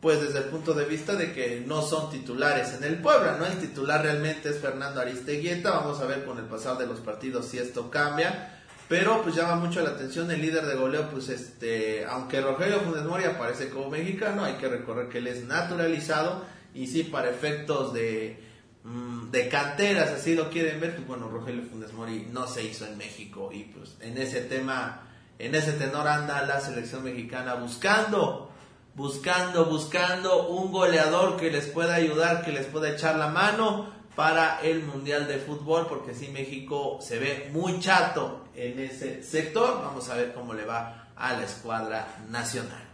pues 0.03 0.21
desde 0.21 0.39
el 0.39 0.45
punto 0.45 0.75
de 0.75 0.85
vista 0.85 1.15
de 1.15 1.33
que 1.33 1.63
no 1.67 1.81
son 1.81 2.11
titulares 2.11 2.75
en 2.75 2.85
el 2.85 3.01
Puebla, 3.01 3.37
¿no? 3.39 3.47
El 3.47 3.59
titular 3.59 4.03
realmente 4.03 4.49
es 4.51 4.59
Fernando 4.59 5.01
Aristeguieta, 5.01 5.71
vamos 5.71 6.01
a 6.01 6.07
ver 6.07 6.25
con 6.25 6.39
el 6.39 6.45
pasar 6.45 6.79
de 6.79 6.87
los 6.87 7.01
partidos 7.01 7.47
si 7.47 7.59
esto 7.59 7.91
cambia, 7.91 8.60
pero 8.90 9.22
pues 9.22 9.37
llama 9.37 9.55
mucho 9.55 9.83
la 9.83 9.90
atención 9.90 10.29
el 10.33 10.42
líder 10.42 10.66
de 10.66 10.74
goleo, 10.74 11.09
pues 11.11 11.29
este, 11.29 12.05
aunque 12.07 12.40
Rogelio 12.40 12.81
Funes 12.81 13.05
Mori 13.05 13.22
aparece 13.22 13.70
como 13.70 13.88
mexicano, 13.88 14.42
hay 14.42 14.55
que 14.55 14.66
recorrer 14.66 15.09
que 15.09 15.18
él 15.18 15.29
es 15.29 15.44
naturalizado 15.44 16.44
y 16.74 16.88
sí 16.88 17.05
para 17.05 17.31
efectos 17.31 17.94
de 17.94 18.42
mm, 18.83 19.31
de 19.31 19.48
canteras, 19.48 20.11
así 20.11 20.35
lo 20.35 20.50
quieren 20.50 20.81
ver, 20.81 20.96
pues 20.96 21.07
bueno, 21.07 21.29
Rogelio 21.29 21.62
Funes 21.70 21.92
Mori 21.92 22.26
no 22.33 22.48
se 22.48 22.64
hizo 22.64 22.85
en 22.85 22.98
México 22.98 23.50
y 23.53 23.62
pues 23.62 23.96
en 24.00 24.18
ese 24.18 24.40
tema, 24.40 25.03
en 25.38 25.55
ese 25.55 25.74
tenor 25.74 26.09
anda 26.09 26.42
la 26.42 26.61
selección 26.61 27.05
mexicana 27.05 27.55
buscando 27.55 28.50
buscando, 28.96 29.66
buscando 29.66 30.48
un 30.48 30.72
goleador 30.72 31.37
que 31.37 31.53
les 31.53 31.66
pueda 31.68 31.94
ayudar, 31.94 32.44
que 32.44 32.50
les 32.50 32.66
pueda 32.66 32.90
echar 32.90 33.14
la 33.14 33.29
mano 33.29 34.00
para 34.16 34.61
el 34.62 34.83
Mundial 34.83 35.29
de 35.29 35.38
Fútbol, 35.38 35.87
porque 35.88 36.14
si 36.14 36.29
México 36.29 36.98
se 37.00 37.18
ve 37.18 37.50
muy 37.53 37.79
chato 37.81 38.44
en 38.61 38.79
ese 38.79 39.23
sector. 39.23 39.81
Vamos 39.83 40.09
a 40.09 40.16
ver 40.16 40.33
cómo 40.35 40.55
le 40.55 40.64
va 40.64 41.09
a 41.16 41.33
la 41.33 41.44
escuadra 41.44 42.18
nacional. 42.29 42.85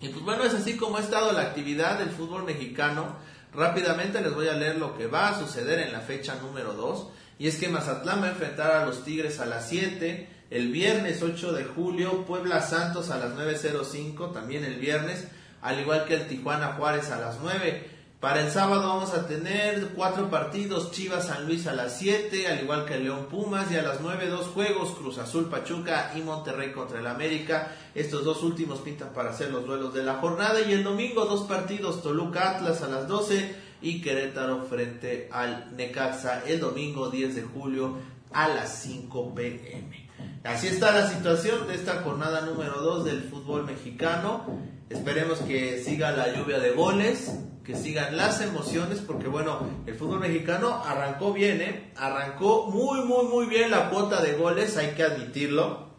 Y 0.00 0.08
pues 0.08 0.24
bueno, 0.24 0.44
es 0.44 0.54
así 0.54 0.76
como 0.76 0.96
ha 0.96 1.00
estado 1.00 1.32
la 1.32 1.42
actividad 1.42 1.98
del 1.98 2.10
fútbol 2.10 2.44
mexicano. 2.44 3.16
Rápidamente 3.54 4.20
les 4.20 4.34
voy 4.34 4.48
a 4.48 4.54
leer 4.54 4.76
lo 4.76 4.96
que 4.96 5.06
va 5.06 5.28
a 5.28 5.38
suceder 5.38 5.80
en 5.80 5.92
la 5.92 6.00
fecha 6.00 6.36
número 6.36 6.74
2. 6.74 7.08
Y 7.38 7.48
es 7.48 7.56
que 7.56 7.68
Mazatlán 7.68 8.22
va 8.22 8.26
a 8.26 8.30
enfrentar 8.30 8.70
a 8.72 8.86
los 8.86 9.04
Tigres 9.04 9.40
a 9.40 9.46
las 9.46 9.68
7. 9.68 10.28
El 10.50 10.70
viernes 10.70 11.22
8 11.22 11.52
de 11.52 11.64
julio, 11.64 12.24
Puebla 12.24 12.60
Santos 12.60 13.10
a 13.10 13.18
las 13.18 13.32
9.05, 13.32 14.32
también 14.32 14.64
el 14.64 14.78
viernes, 14.78 15.26
al 15.62 15.80
igual 15.80 16.04
que 16.04 16.14
el 16.14 16.28
Tijuana 16.28 16.74
Juárez 16.74 17.10
a 17.10 17.18
las 17.18 17.38
9. 17.40 17.88
Para 18.22 18.40
el 18.40 18.52
sábado 18.52 18.86
vamos 18.86 19.14
a 19.14 19.26
tener 19.26 19.88
cuatro 19.96 20.30
partidos, 20.30 20.92
Chivas 20.92 21.26
San 21.26 21.44
Luis 21.44 21.66
a 21.66 21.72
las 21.72 21.98
7, 21.98 22.46
al 22.46 22.62
igual 22.62 22.84
que 22.84 22.96
León 22.96 23.26
Pumas, 23.28 23.72
y 23.72 23.76
a 23.76 23.82
las 23.82 24.00
9 24.00 24.28
dos 24.28 24.46
juegos, 24.46 24.92
Cruz 24.92 25.18
Azul 25.18 25.50
Pachuca 25.50 26.12
y 26.14 26.20
Monterrey 26.20 26.70
contra 26.70 27.00
el 27.00 27.08
América. 27.08 27.74
Estos 27.96 28.24
dos 28.24 28.44
últimos 28.44 28.78
pintan 28.78 29.12
para 29.12 29.30
hacer 29.30 29.50
los 29.50 29.66
duelos 29.66 29.92
de 29.92 30.04
la 30.04 30.18
jornada. 30.18 30.60
Y 30.60 30.70
el 30.70 30.84
domingo 30.84 31.24
dos 31.24 31.48
partidos, 31.48 32.00
Toluca 32.00 32.52
Atlas 32.52 32.80
a 32.82 32.86
las 32.86 33.08
12 33.08 33.56
y 33.82 34.00
Querétaro 34.00 34.66
frente 34.66 35.28
al 35.32 35.76
Necaxa 35.76 36.44
el 36.46 36.60
domingo 36.60 37.10
10 37.10 37.34
de 37.34 37.42
julio 37.42 37.96
a 38.32 38.46
las 38.46 38.82
5 38.84 39.34
pm. 39.34 40.08
Así 40.44 40.68
está 40.68 40.92
la 40.92 41.10
situación 41.10 41.66
de 41.66 41.74
esta 41.74 42.02
jornada 42.02 42.42
número 42.42 42.82
2 42.82 43.04
del 43.04 43.24
fútbol 43.24 43.64
mexicano. 43.64 44.46
Esperemos 44.88 45.40
que 45.40 45.82
siga 45.82 46.12
la 46.12 46.32
lluvia 46.32 46.60
de 46.60 46.70
goles, 46.70 47.32
que 47.64 47.76
sigan 47.76 48.16
las 48.16 48.40
emociones, 48.40 48.98
porque 48.98 49.28
bueno, 49.28 49.60
el 49.86 49.94
fútbol 49.94 50.20
mexicano 50.20 50.82
arrancó 50.84 51.32
bien, 51.32 51.60
¿eh? 51.60 51.92
Arrancó 51.96 52.70
muy, 52.70 53.04
muy, 53.04 53.24
muy 53.26 53.46
bien 53.46 53.70
la 53.70 53.90
cuota 53.90 54.20
de 54.20 54.32
goles, 54.34 54.76
hay 54.76 54.94
que 54.94 55.04
admitirlo. 55.04 55.92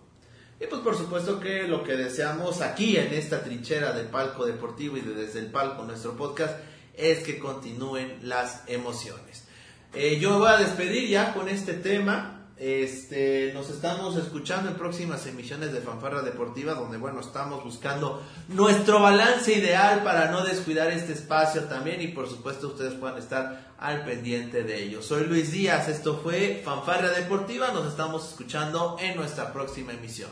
Y 0.59 0.67
pues 0.67 0.81
por 0.81 0.97
supuesto 0.97 1.39
que 1.39 1.67
lo 1.67 1.83
que 1.83 1.93
deseamos 1.95 2.61
aquí 2.61 2.97
en 2.97 3.13
esta 3.13 3.43
trinchera 3.43 3.93
de 3.93 4.03
palco 4.03 4.45
deportivo 4.45 4.97
y 4.97 5.01
de 5.01 5.13
desde 5.13 5.39
el 5.39 5.47
palco 5.47 5.83
nuestro 5.83 6.15
podcast 6.15 6.57
es 6.95 7.19
que 7.19 7.39
continúen 7.39 8.19
las 8.21 8.63
emociones. 8.67 9.45
Eh, 9.93 10.19
yo 10.19 10.39
voy 10.39 10.49
a 10.49 10.57
despedir 10.57 11.09
ya 11.09 11.33
con 11.33 11.49
este 11.49 11.73
tema. 11.73 12.42
Este, 12.65 13.51
nos 13.53 13.69
estamos 13.69 14.15
escuchando 14.15 14.69
en 14.69 14.77
próximas 14.77 15.27
emisiones 15.27 15.73
de 15.73 15.81
Fanfarra 15.81 16.21
Deportiva, 16.21 16.75
donde 16.75 16.97
bueno, 16.97 17.19
estamos 17.19 17.61
buscando 17.61 18.23
nuestro 18.47 19.01
balance 19.01 19.51
ideal 19.51 20.01
para 20.01 20.31
no 20.31 20.45
descuidar 20.45 20.89
este 20.89 21.11
espacio 21.11 21.65
también 21.65 22.01
y 22.01 22.07
por 22.07 22.29
supuesto 22.29 22.69
ustedes 22.69 22.93
puedan 22.93 23.17
estar 23.17 23.73
al 23.77 24.05
pendiente 24.05 24.63
de 24.63 24.81
ello. 24.81 25.01
Soy 25.01 25.25
Luis 25.25 25.51
Díaz, 25.51 25.89
esto 25.89 26.21
fue 26.23 26.61
Fanfarra 26.63 27.09
Deportiva, 27.09 27.73
nos 27.73 27.85
estamos 27.85 28.29
escuchando 28.29 28.95
en 28.97 29.17
nuestra 29.17 29.51
próxima 29.51 29.91
emisión. 29.91 30.29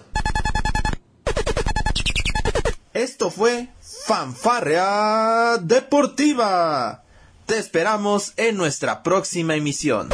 Esto 2.94 3.30
fue 3.30 3.68
Fanfarra 4.06 5.58
Deportiva. 5.58 7.04
Te 7.46 7.58
esperamos 7.58 8.32
en 8.38 8.56
nuestra 8.56 9.04
próxima 9.04 9.58
emisión. 9.58 10.08